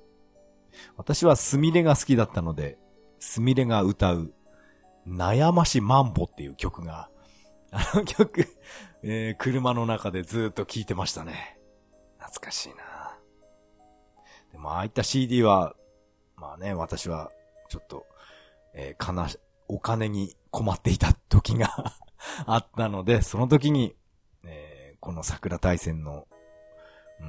[0.97, 2.79] 私はスミレが好きだったので、
[3.19, 4.33] スミレが歌う、
[5.05, 7.11] 悩ましマンボっていう曲が、
[7.73, 8.47] あの曲、
[9.03, 11.59] えー、車の中でずっと聴いてましたね。
[12.21, 13.19] 懐かしいな
[14.53, 15.75] でもああいった CD は、
[16.37, 17.33] まあね、私は、
[17.69, 18.07] ちょっと、
[18.75, 21.97] えー、悲し、お金に困っていた時が
[22.47, 23.97] あったので、その時に、
[24.45, 26.29] えー、この桜大戦の、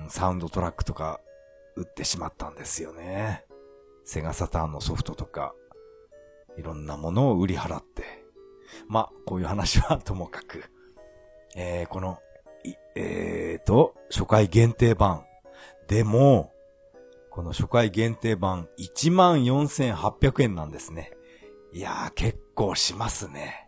[0.10, 1.20] サウンドトラックとか
[1.76, 3.46] 売ってしまったんですよね。
[4.04, 5.54] セガサターンのソフトとか、
[6.58, 8.04] いろんなものを売り払って。
[8.88, 10.64] まあこういう話はともかく。
[11.56, 12.20] えー、この、
[12.96, 15.26] えーと、初回限定版。
[15.88, 16.54] でも、
[17.32, 21.12] この初回限定版14,800円なんですね。
[21.72, 23.68] いやー結構しますね。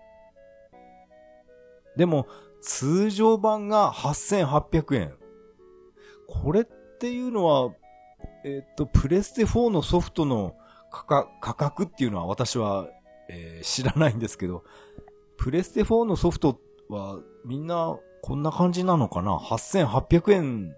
[1.96, 2.28] でも、
[2.62, 5.21] 通常版が8800円。
[6.32, 6.66] これっ
[7.00, 7.74] ていうのは、
[8.44, 10.56] えっ、と、プレステ4のソフトの
[10.90, 12.88] 価格っていうのは私は
[13.34, 14.64] えー、知らないんですけど、
[15.38, 20.76] プレステ4のソフトはみんなこんな感じなのかな ?8800 円。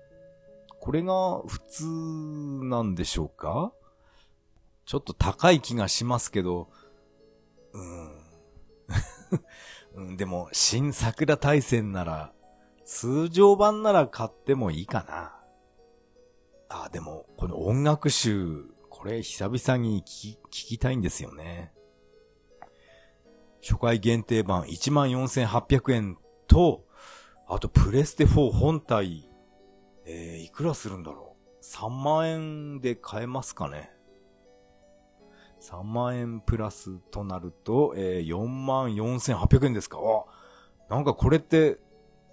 [0.79, 1.85] これが普通
[2.65, 3.73] なんでしょうか？
[4.85, 6.69] ちょっと高い気がしますけど、
[7.73, 8.11] うん。
[9.95, 12.33] うん、でも、新桜大戦なら、
[12.83, 15.42] 通常版なら買ってもいいかな。
[16.73, 21.71] あ、でも、この音楽集、これ久々に聞き、聞きたいんですよね。
[23.61, 26.83] 初回限定版14,800円と、
[27.47, 29.29] あとプレステ4本体、
[30.05, 33.91] えー、いくらするんだろう ?3 万円で買えますかね
[35.61, 41.77] ?3 万円プラスとなると、えー、4万4800円ですかあ、なんかこれって、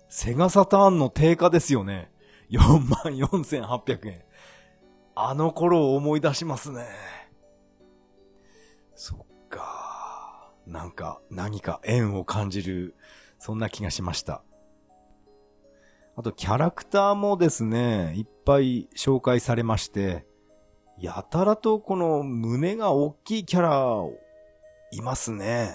[0.09, 2.11] セガサターンの定価ですよね。
[2.51, 4.25] 4万4800円。
[5.23, 6.87] あの頃を思い出しますね。
[8.95, 10.51] そっか。
[10.67, 12.95] なんか、何か縁を感じる、
[13.39, 14.43] そんな気がしました。
[16.17, 20.25] あと、キャラクターもですね、いっぱい紹介されまして、
[20.99, 24.05] やたらとこの胸が大きいキャラ、
[24.93, 25.75] いますね。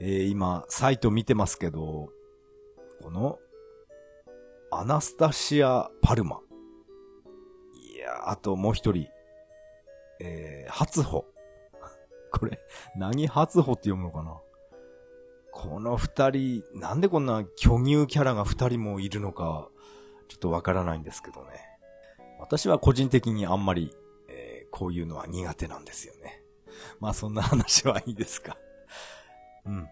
[0.00, 2.10] えー、今、サイト見てますけど、
[3.02, 3.38] この、
[4.70, 6.40] アナスタシア・パルマ。
[8.02, 9.08] や、あともう一人、
[10.20, 11.24] えー、初歩。
[12.32, 12.60] これ、
[12.96, 14.40] 何初歩って読むのかな？
[15.52, 19.68] この二人、なんでこんな巨乳キャラが二人もいるのか、
[20.28, 21.50] ちょっとわからないんですけどね。
[22.40, 23.94] 私は個人的にあんまり、
[24.28, 26.42] えー、こういうのは苦手なんですよね。
[27.00, 28.56] まあそんな話はいいですか。
[29.66, 29.88] うん。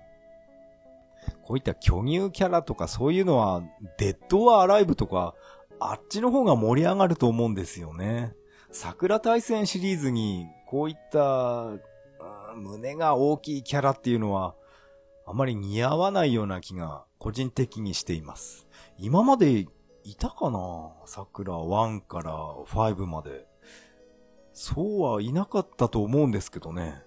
[1.42, 3.62] こういった巨乳キャラとかそういうのは、
[3.99, 5.35] デッドはアライブとか、
[5.81, 8.35] あっちの方が盛り上がると思うんですよね。
[8.71, 11.71] 桜大戦シリーズに、こういった、
[12.55, 14.55] 胸が大きいキャラっていうのは、
[15.27, 18.66] あまり似合わないような気が個人的にしています。
[18.99, 19.66] 今まで
[20.05, 20.93] いたかな？
[21.07, 22.35] 桜1から
[22.66, 23.47] 5まで。
[24.53, 27.03] そうはいなかったと思うんですけどね。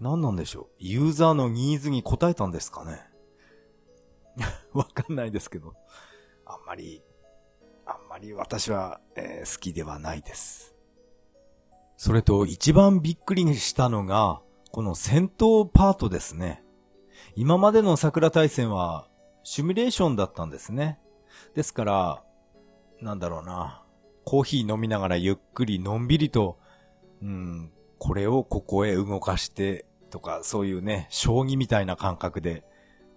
[0.00, 0.66] 何なんでしょう？
[0.78, 3.02] ユーザーのニーズに応えたんですかね？
[4.72, 5.74] わかんないですけど。
[6.46, 7.02] あんまり、
[8.14, 10.76] まり私は、えー、好きではないです。
[11.96, 16.62] それと一番びっくりしたのが、この戦闘パートですね。
[17.34, 19.08] 今までの桜大戦は
[19.42, 21.00] シミュレーションだったんですね。
[21.56, 22.22] ですから、
[23.00, 23.82] なんだろうな。
[24.24, 26.60] コーヒー飲みながらゆっくりのんびりと、
[27.20, 32.64] うん、これをここへ動かしてとか、そういうね、将棋みたいな感覚で、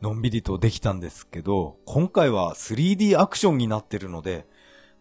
[0.01, 4.47] のんびりとできたんですけど、今回は 3D アクションになってるので、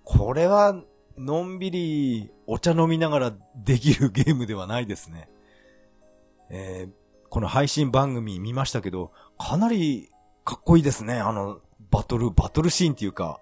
[0.07, 0.81] これは、
[1.19, 5.29] のんびりお茶飲みながらできるゲームではないですね。
[6.49, 10.11] えーこの配信番組見ましたけど、かなり
[10.45, 11.19] かっこいいですね。
[11.19, 13.41] あの、バトル、バトルシーンっていうか、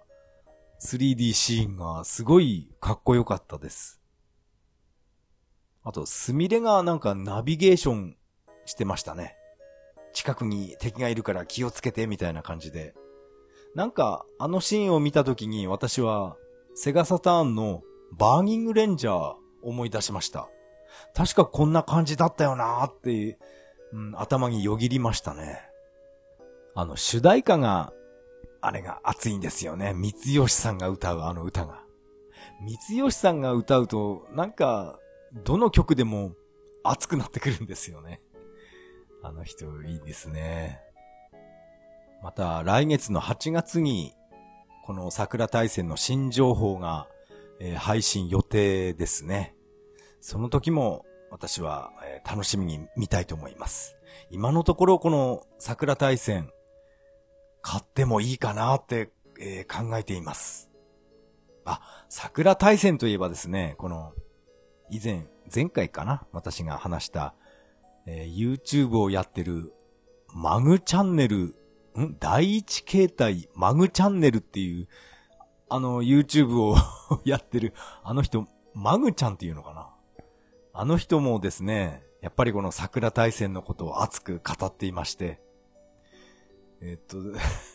[0.81, 4.00] 3D シーンがすごいかっこよかったです。
[5.83, 8.16] あと、スミレがなんかナビゲーション
[8.64, 9.37] してましたね。
[10.14, 12.94] 近くに敵がいるから気をつけてみたいな感じで。
[13.74, 16.37] なんか、あのシーンを見た時に私は、
[16.74, 17.82] セガサターンの
[18.12, 20.48] バーニングレンジャー思い出しました。
[21.14, 23.38] 確かこんな感じだったよなーって
[23.94, 25.60] うん、頭によぎりましたね。
[26.74, 27.92] あの、主題歌が、
[28.60, 29.92] あれが熱いんですよね。
[29.94, 31.84] 三吉さんが歌うあの歌が。
[32.60, 34.98] 三吉さんが歌うと、なんか、
[35.44, 36.32] どの曲でも
[36.82, 38.20] 熱くなってくるんですよね。
[39.22, 40.80] あの人いいですね。
[42.22, 44.12] また来月の8月に、
[44.84, 47.08] この桜大戦の新情報が、
[47.58, 49.54] えー、配信予定ですね。
[50.20, 53.96] その時も私は、えー、楽しみに見たいと思います。
[54.28, 56.50] 今のところこの桜大戦、
[57.62, 60.68] 買ってもいいかなって、えー、考えています。
[61.64, 64.12] あ、桜大戦といえばですね、この、
[64.90, 67.35] 以前、前回かな私が話した、
[68.06, 69.72] えー、YouTube をやってる、
[70.35, 71.54] マグチャンネル、
[72.00, 72.16] ん？
[72.18, 74.88] 第一形態マグチャンネルっていう、
[75.68, 76.76] あの YouTube を
[77.24, 79.90] やってる、あの人、マグちゃんっていうのかな？
[80.72, 85.40] あの人もですね、やっぱりこの桜大戦のことを熱く語っていまして、
[86.80, 87.18] えっと、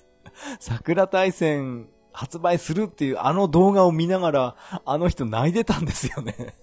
[0.59, 4.55] 桜大戦発売するっていうあの動画を見ながら、
[4.85, 6.55] あの人泣いてたんですよね。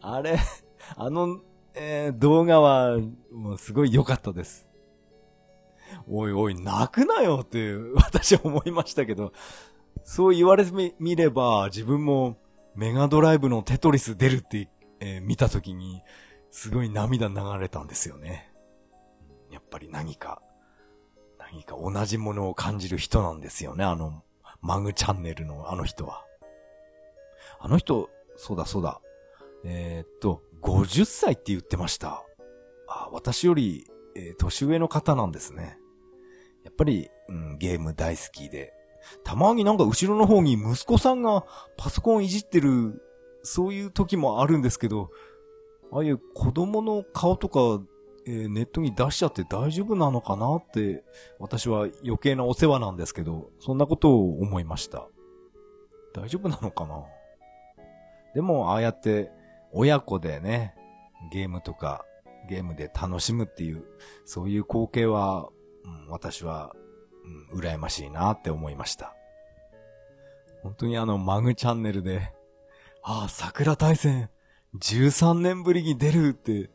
[0.00, 0.38] あれ、
[0.96, 1.40] あの、
[1.74, 2.98] えー、動画は、
[3.32, 4.68] もうすごい良かったです。
[6.08, 9.32] おいおい、泣くなよって 私は思いましたけど、
[10.04, 12.36] そう言われてみれば、自分も
[12.74, 14.68] メガドライブのテトリス出るって
[15.06, 16.02] えー、見たときに、
[16.50, 18.50] すごい涙流れたんですよね。
[19.50, 20.40] やっぱり何か、
[21.38, 24.22] 何か同じものを感じる人なんですよね、あの、
[24.62, 26.24] マグチャンネルのあの人は。
[27.60, 29.00] あの人、そうだそうだ。
[29.64, 32.24] えー、っと、50歳って言ってました。
[32.88, 33.86] あ、私より、
[34.16, 35.78] えー、年上の方なんですね。
[36.64, 38.72] やっぱり、うん、ゲーム大好きで。
[39.22, 41.44] たまになんか後ろの方に息子さんが
[41.76, 43.02] パソコンいじってる、
[43.42, 45.10] そういう時もあるんですけど、
[45.92, 47.84] ああいう子供の顔とか、
[48.26, 51.04] えー、ネットに出しちゃって大丈夫なのかなって、
[51.38, 55.06] 私は余計なお世話なんですけど、そんなことを思いました。
[56.14, 57.04] 大丈夫なのかな？
[58.34, 59.30] でも、ああやって、
[59.72, 60.74] 親子でね、
[61.30, 62.06] ゲームとか、
[62.48, 63.84] ゲームで楽しむっていう、
[64.24, 65.50] そういう光景は、
[65.84, 66.74] うん、私は、
[67.52, 69.14] うん、羨ましいなって思いました。
[70.62, 72.32] 本当にあの、マグチャンネルで、
[73.02, 74.30] ああ、桜大戦、
[74.78, 76.70] 13年ぶりに出るって、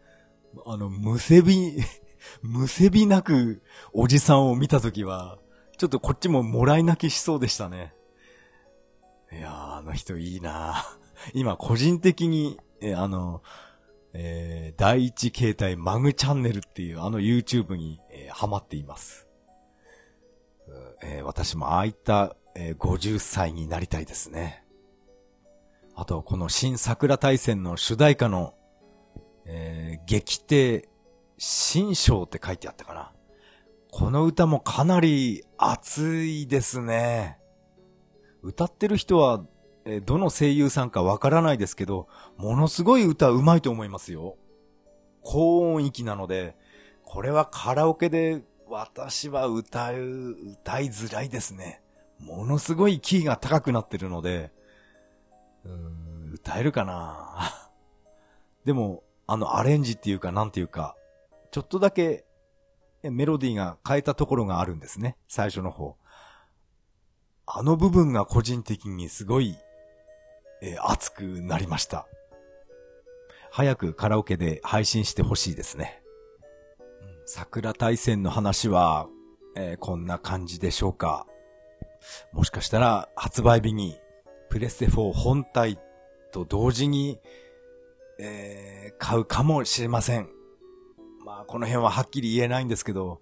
[0.66, 1.78] あの、むせび、
[2.42, 5.40] むせびなくおじさんを見たときは、
[5.78, 7.94] ちょっとこっちももらい泣きしそうでしたね。
[9.32, 10.86] いやー、あの人いいな
[11.34, 13.42] 今個人的に、えあの、
[14.14, 19.30] えー、第一形態マグチャンネルっていうあの YouTube に、えー、ハマっています。
[21.02, 24.64] えー、私もああいった、えー、50歳になりたいですね。
[25.96, 28.54] あと、この新桜大戦の主題歌の、
[29.46, 30.88] えー、劇帝、
[31.38, 33.12] 新章って書いてあったかな。
[33.92, 37.40] この歌もかなり熱いですね。
[38.42, 39.44] 歌ってる人は、
[39.90, 44.38] えー、どの声優さんかわからないですけど、ものすごい歌うまいと思いますよ。
[45.22, 46.56] 高音域なので、
[47.04, 51.82] これはカラオケで私は歌う、歌いづらいですね。
[52.20, 54.52] ものすごいキーが高くなってるので、
[55.66, 57.70] うーん、歌えるかな
[58.66, 60.96] でも、あのアレンジっていうかなんていうか、
[61.50, 62.26] ちょっとだけ
[63.02, 65.18] メロディーが変えたところがあるんですね。
[65.28, 65.98] 最初の方。
[67.48, 69.58] あの部分が個人的にすごい、
[70.62, 72.08] えー、熱くなりました。
[73.52, 76.02] 早くカラオケで配信してほしいですね。
[77.26, 79.08] 桜大戦の話は、
[79.56, 81.26] えー、こんな感じでしょうか。
[82.32, 84.00] もしかしたら発売日に
[84.50, 85.80] プレステ4本体
[86.32, 87.20] と同時に、
[88.20, 90.30] えー、買うかもしれません。
[91.26, 93.22] まあ、この辺ははっきり言えないんですけど、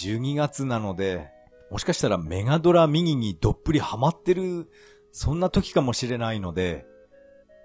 [0.00, 1.28] 12月なので、
[1.70, 4.70] もしかしたらメガドラミニにどっぷりハマってる、
[5.16, 6.86] そんな時かもしれないので、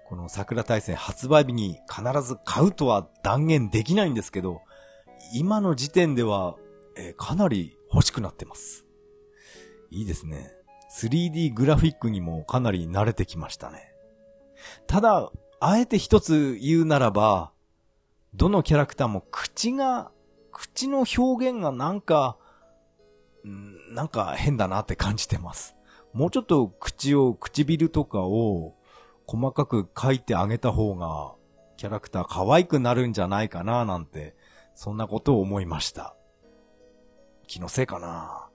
[0.08, 4.62] この桜大戦発売日に必ず買うとは断言できないんですけど、
[5.34, 6.54] 今の時点では、
[6.96, 8.86] えー、かなり欲しくなってます。
[9.90, 10.52] いいですね。
[10.96, 13.92] 3D グラフィックにもかなり慣れてきましたね。
[14.86, 17.50] ただ、あえて一つ言うならば、
[18.32, 20.12] どのキャラクターも口が、
[20.52, 22.36] 口の表現がなんか、
[23.44, 25.74] んなんか変だなって感じてます。
[26.12, 28.74] もうちょっと口を、唇とかを
[29.26, 31.34] 細かく書いてあげた方が、
[31.76, 34.34] キャラクター可愛くなるんじゃないかななんて、
[34.74, 36.14] そんなことを思いました。
[37.46, 38.48] 気のせいかな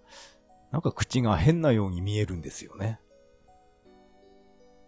[0.72, 3.00] なんか口が変なように見えるんですよね。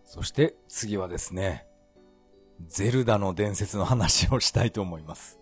[0.03, 1.67] そして次はですね、
[2.65, 5.39] ゼルダの伝説の話をしたいと思います。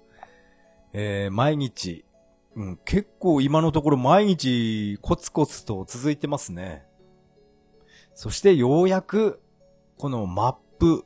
[0.94, 2.06] えー、毎日、
[2.56, 6.86] うん、結構今のところ毎日コツコツと続いてますね。
[8.16, 9.42] そしてようやく、
[9.98, 11.06] このマップ、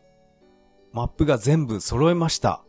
[0.94, 2.64] マップが全部揃えました。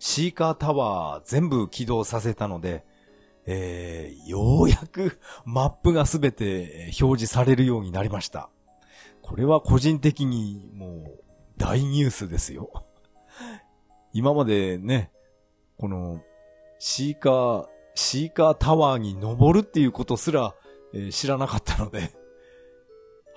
[0.00, 2.84] シーカータワー全部起動させたので、
[3.46, 8.50] えー、ようやくマップがすべて表示されるようになりました。
[9.22, 11.20] これは個人的にもう
[11.56, 12.84] 大ニュースですよ。
[14.12, 15.12] 今までね、
[15.78, 16.20] この
[16.80, 20.54] シーカー、シーカータワーに登るっていうことすら、
[20.92, 22.17] えー、知らなかったので、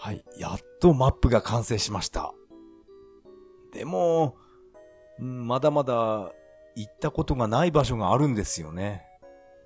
[0.04, 2.34] はい、やっとマップが完成しました。
[3.72, 4.36] でも、
[5.20, 6.32] まだまだ
[6.76, 9.06] 行ったことがない場所があるんですよね。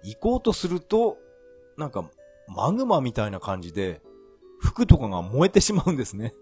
[0.04, 1.18] 行こうとすると、
[1.78, 2.12] なんか、
[2.50, 4.02] マグマみたいな感じで、
[4.60, 6.34] 服とかが燃えてしまうんですね。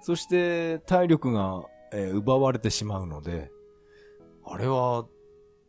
[0.00, 3.52] そして、体力が、えー、奪われてしまうので、
[4.46, 5.04] あれは、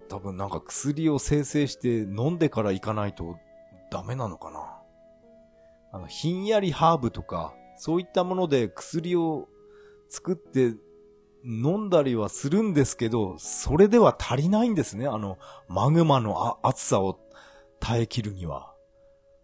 [0.08, 3.36] 多分なんか薬を生成して飲んでから行かないと
[3.92, 4.64] ダメなのかな。
[5.96, 9.48] あの、ひんやりハーブとか、そういったもので薬を
[10.10, 10.74] 作って
[11.46, 15.08] 飲んだりはするんですけど、それでは足りないんですね。
[15.08, 15.38] あの、
[15.70, 17.18] マグマの暑さを
[17.80, 18.74] 耐え切るには。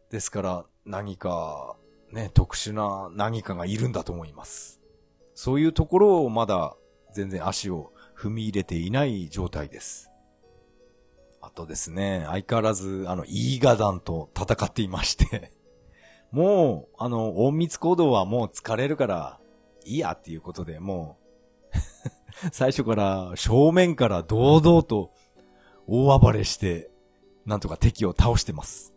[0.10, 1.78] ですから、何か、
[2.12, 4.82] ね、特殊な何かがいるんだと思います。
[5.34, 6.76] そういうところをまだ
[7.14, 10.12] 全然足を踏み入れていない状態です。
[11.40, 15.61] あとですね、相変わらず、あの、イーガダンと戦っていまして
[16.32, 19.40] もう、あの、隠密行動はもう疲れるから、
[19.86, 21.18] いいやっていうことで、も
[21.74, 21.78] う
[22.52, 25.12] 最初から正面から堂々と
[25.88, 26.90] 大暴れして、
[27.46, 28.94] なんとか敵を倒してます。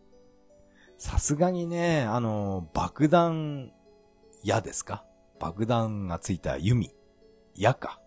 [0.99, 3.73] さすがにね、あの、爆弾
[4.43, 5.05] 矢ですか？
[5.41, 6.95] 爆弾がついた弓。
[7.57, 8.01] 矢か。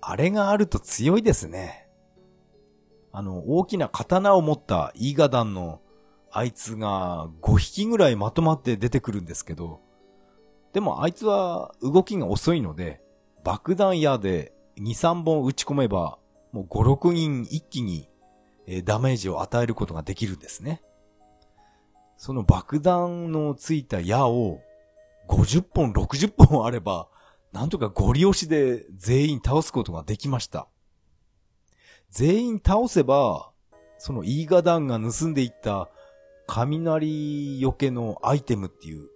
[0.00, 1.88] あれがあると強いですね。
[3.12, 5.80] あの、大きな刀を持ったイーガダンの
[6.30, 9.80] あいつが5匹ぐらいまとまって出てくるんですけど、
[10.72, 13.00] でもあいつは動きが遅いので、
[13.44, 16.18] 爆弾矢で2、3本撃ち込めば、
[16.52, 18.08] もう5、6人一気に
[18.84, 20.82] ダメージを与えることができるんですね。
[22.16, 24.60] その爆弾のついた矢を
[25.28, 27.08] 50本、60本あれば、
[27.52, 30.68] なんとかゴリ押しで全員倒すことができました。
[32.10, 33.50] 全員倒せば、
[33.98, 35.88] そのイーガダンが盗んでいった
[36.48, 39.10] 雷よけのアイテムっていう、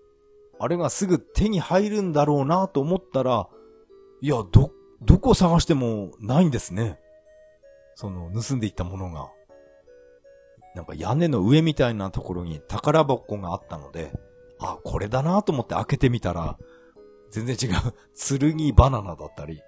[0.61, 3.49] あれがすぐ手に入るんだろうなと思ったら、
[4.21, 4.71] いや、ど、
[5.01, 7.01] どこ探してもないんですね。
[7.97, 9.31] その盗んでいったものが。
[10.75, 14.13] なんか屋根の上みたいなところに宝箱があったので、
[14.61, 16.59] あ、これだなと思って開けてみたら、
[17.31, 19.63] 全然違う、剣バナナだったり、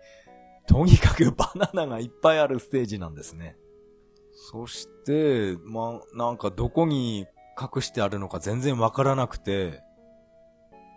[0.67, 3.57] とにかくバナナがいっぱいあるステージなんですね。
[4.33, 7.27] そして、まあ、なんかどこに
[7.61, 9.83] 隠してあるのか全然わからなくて、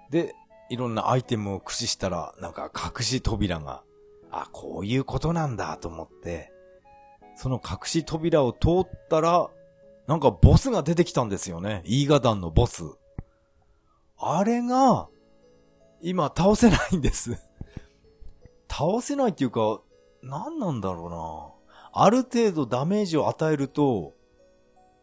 [0.09, 0.33] で、
[0.69, 3.83] いろんなアイテムを駆使したら、なんか隠し扉が、
[4.31, 6.51] あ、こういうことなんだと思って、
[7.35, 9.49] その隠し扉を通ったら、
[10.07, 11.83] なんかボスが出てきたんですよね。
[11.85, 12.83] イーガダンのボス。
[14.17, 15.07] あれが、
[16.01, 17.37] 今倒せないんです
[18.69, 19.81] 倒せないっていうか、
[20.21, 22.03] 何なんだろうな。
[22.03, 24.13] ある程度ダメージを与えると、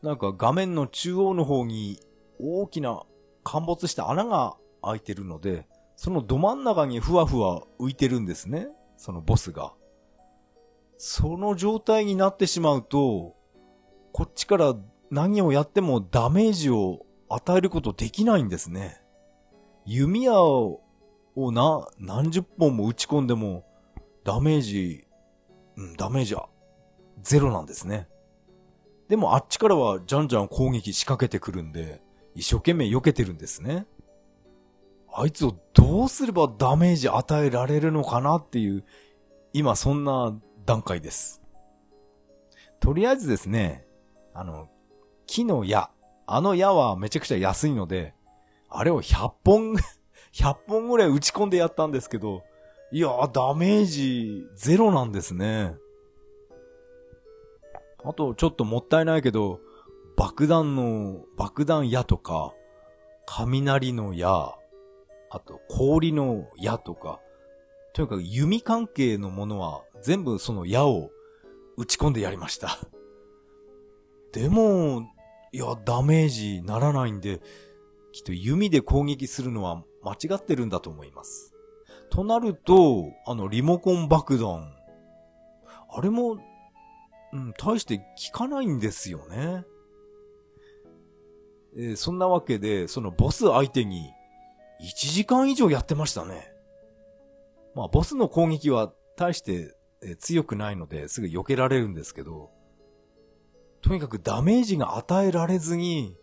[0.05, 1.99] なんか画面の中央の方に
[2.39, 3.05] 大きな
[3.43, 8.69] 陥没した穴が開いてるので、そのど真ん中にふわふわ浮いてるんですね。
[8.99, 9.73] そのボスが。
[10.99, 13.35] その状態になってしまうと、
[14.13, 14.77] こっちから
[15.11, 19.01] 何をやってもダメージを与えることできないんですね。
[19.87, 20.83] 弓矢を
[21.35, 23.65] な、何十本も打ち込んでも、
[24.23, 25.07] ダメージ、
[25.77, 26.51] うん、ダメージは
[27.23, 28.07] ゼロなんですね。
[29.15, 32.03] でもあっちからはじゃんじゃん攻撃仕掛けてくるんで、
[32.35, 33.87] 一生懸命避けてるんですね。
[35.15, 38.85] あいつをどうすればダメージ与えられるのかなっていう、
[39.53, 40.37] 今そんな
[40.67, 41.41] 段階です。
[42.81, 43.87] とりあえずですね、
[44.35, 44.69] あの、
[45.29, 45.91] 木の矢。
[46.27, 48.15] あの矢はめちゃくちゃ安いので、
[48.69, 49.77] あれを100本
[50.35, 52.43] 100本ぐらい打ち込んでやったんですけど、
[52.91, 55.77] いやー、ダメージゼロなんですね。
[58.05, 59.61] あと、ちょっともったいないけど、
[60.17, 62.55] 爆弾の、爆弾矢とか、
[63.27, 64.55] 雷の矢、
[65.31, 67.21] あと氷の矢とか、
[67.95, 71.11] とにかく弓関係のものは全部その矢を
[71.77, 72.79] 打ち込んでやりました。
[74.33, 75.03] でも、
[75.53, 77.41] いや、ダメージならないんで、
[78.13, 81.55] きっと弓で攻撃するのは間違ってるんだと思います。
[82.11, 84.73] となると、あの、リモコン爆弾。
[85.89, 86.39] あれも、
[87.35, 89.65] うん、大して効かないんですよね。
[91.77, 94.13] えー、そんなわけで、そのボス相手に、
[94.81, 96.53] 1時間以上やってましたね。
[97.75, 102.51] まあ、ボスの攻撃は大して、え、強くないので、すぐ避けられるんですけど、
[103.83, 106.17] とにかくダメージが与えられずに、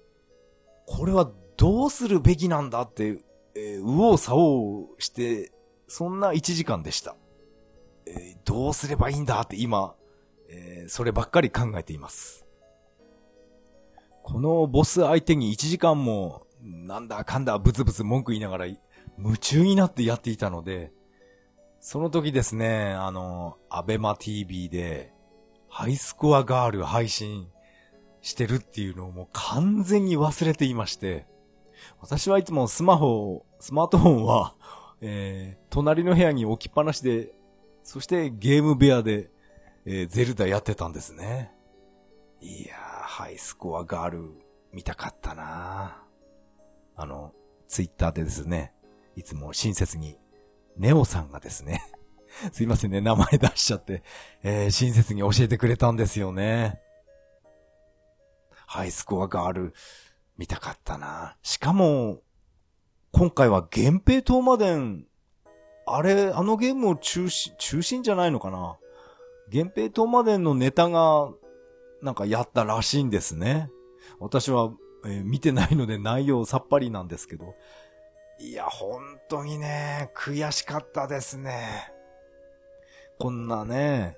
[0.86, 3.22] これはどうするべきなんだって、
[3.56, 5.52] えー、右往左往して、
[5.88, 7.18] そんな1時間でした。
[8.06, 9.96] えー、どうすればいいんだって今、
[10.52, 12.46] えー、そればっかり考えています。
[14.24, 18.66] このボス相手に1時間も、なんだかんだブツブツ文句言いながら、
[19.18, 20.92] 夢中になってやっていたので、
[21.80, 25.14] その時ですね、あの、アベマ TV で、
[25.68, 27.48] ハイスコアガール配信
[28.22, 31.26] してるっていうのをもう完全に忘れていまして、
[32.00, 34.56] 私はいつもスマホ、スマートフォンは、
[35.02, 37.34] えー、隣の部屋に置きっぱなしで、
[37.84, 39.32] そしてゲーム部屋で、
[39.86, 41.52] えー、ゼルダやってたんですね。
[42.40, 44.32] いやー、ハイスコアガール、
[44.72, 46.04] 見たかったな
[46.96, 47.34] あの、
[47.68, 48.74] ツイッターでですね、
[49.16, 50.18] いつも親切に、
[50.78, 51.84] ネオさんがですね
[52.54, 54.04] すいませんね、名前出しちゃって、
[54.44, 56.80] えー、親切に教えてくれたんですよね。
[58.68, 59.74] ハイスコアガール、
[60.38, 61.38] 見たかったな。
[61.42, 62.22] しかも、
[63.12, 64.76] 今回は源平島まで
[65.86, 68.78] あれ、あのゲームを中心、中心じゃないのかな
[69.52, 71.30] 源平島までのネタが、
[72.02, 73.70] なんかやったらしいんですね。
[74.20, 74.72] 私は、
[75.06, 77.56] えー見てないので内容さっぱりなんですけど。
[78.40, 81.92] いや、本当にね、悔しかったですね。
[83.20, 84.18] こんなね、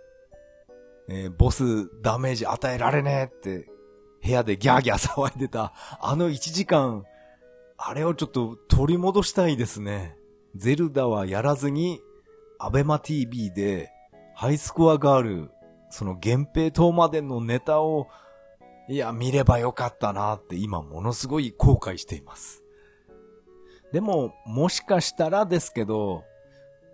[1.10, 3.70] えーボスダメージ与えられねえって、
[4.24, 7.04] 部屋でギャーギャー騒いでた、あの1時間、
[7.78, 10.16] あれをちょっと取り戻したいですね。
[10.56, 12.02] ゼルダはやらずに、
[12.60, 13.93] アベマ TV で、
[14.44, 15.52] ハイスコアガール、
[15.90, 18.10] その源平島までのネタを、
[18.90, 22.62] いや、見ればよかったなって今ものすごい後悔しています。
[23.94, 26.26] でも、もしかしたらですけど、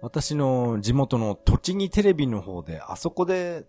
[0.04, 3.66] 私の地元の栃木テレビの方で、あそこで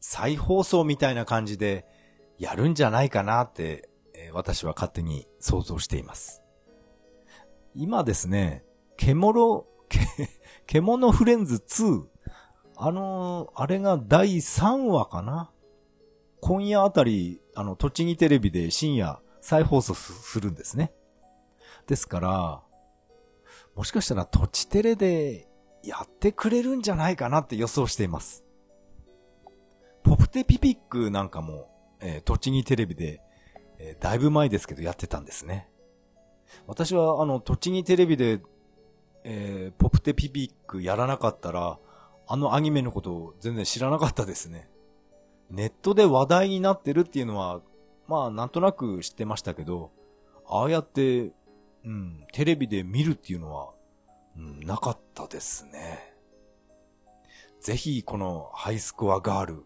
[0.00, 1.86] 再放送みたいな感じで
[2.36, 3.88] やるんじゃないかなって、
[4.34, 6.42] 私は勝手に想像しています。
[7.74, 8.66] 今ですね、
[8.98, 9.64] 獣、
[10.66, 12.17] 獣フレンズ2、
[12.80, 15.50] あのあれが第3話かな？
[16.40, 20.92] 今夜あたり、あの、栃木テレビで深夜再放送すするんですね。
[21.88, 22.62] ですから、
[23.74, 25.48] もしかしたら土地テレで
[25.82, 28.44] やってくれるんじゃないかなって予想しています。
[30.04, 31.68] ポプテピピックなんかも、
[32.00, 33.20] えー栃木テレビで、
[33.78, 35.68] えーだいぶ前ですけどやってたんですね。
[36.68, 38.40] 私はあの、栃木テレビで、
[39.24, 41.80] えーポプテピピックやらなかったら、
[42.30, 44.68] あのアニメのことを全然知らなかったですね。
[45.50, 47.62] ネットで話題になってるっていうのは、
[48.06, 49.90] まあなんとなく知ってましたけど、
[50.46, 51.32] ああやって、
[51.84, 53.70] うん、テレビで見るっていうのは、
[54.36, 56.14] うん、なかったですね。
[57.60, 59.64] ぜひこのハイスコアガール、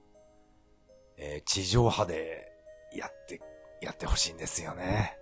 [1.16, 2.52] えー地上波で
[2.94, 3.40] やって、
[3.80, 5.18] やってほしいんですよね。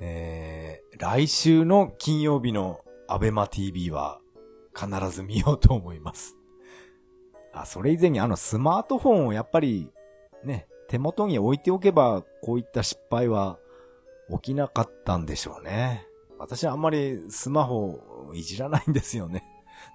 [0.00, 4.20] えー来週の金曜日のアベマ TV は
[4.74, 6.36] 必ず見ようと思います。
[7.52, 9.90] あ、それ以前にあのスマートフォンをやっぱり
[10.44, 13.58] ね、手元に置いておけばこういった失敗は
[14.30, 16.06] 起きなかったんでしょうね。
[16.38, 19.44] 私はあんまりスマホいじらないんですよね。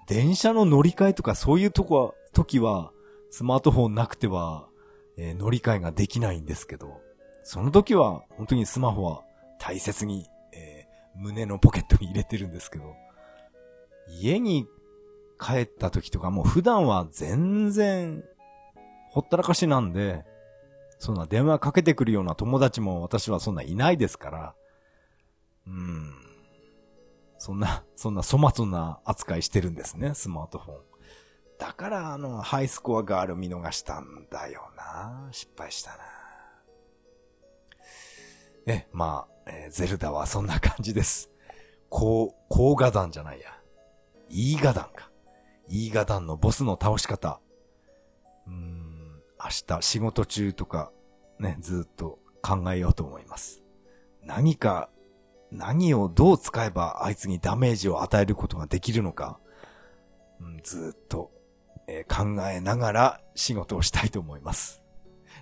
[0.06, 2.92] 電車の乗り換えとかそういうとこは、時は
[3.30, 4.68] スマートフォンなくては、
[5.16, 7.00] えー乗り換えができないんですけど、
[7.42, 9.22] その時は本当にスマホは
[9.58, 12.94] 大切に、えー胸のポケットに入れてるんですけど、
[14.08, 14.66] 家に
[15.40, 18.24] 帰った時とかもう普段は全然
[19.10, 20.24] ほったらかしなんで、
[20.98, 24.54] そんな電話かけてくるような友達も私はそんないないですから、
[25.66, 26.14] うん。
[27.38, 30.76] そんな、そんな粗末な扱いしてるんですね、スマートフォン。
[31.58, 35.28] だからあの、ハイスコアガール見逃したんだよな。
[35.32, 35.96] 失敗したな。
[38.66, 41.30] え、まあ、えーゼルダはそんな感じです。
[41.88, 43.55] 高、高画弾じゃないや。
[44.28, 45.10] E 画弾か。
[45.68, 47.40] E 画弾のボスの倒し方。
[48.46, 50.92] うん、明日仕事中とか、
[51.38, 53.62] ね、ずっと考えようと思います。
[54.22, 54.90] 何か、
[55.50, 59.38] 何をどう使えばあいつにダメージを与えることができるのか、
[60.40, 61.30] うん、ずっと、
[61.88, 64.82] えー考えながら仕事をしたいと思います。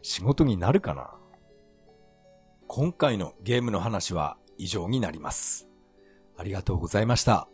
[0.02, 1.14] 仕事になるかな？
[2.66, 5.68] 今回のゲームの話は以上になります。
[6.36, 7.48] ありがとうございました。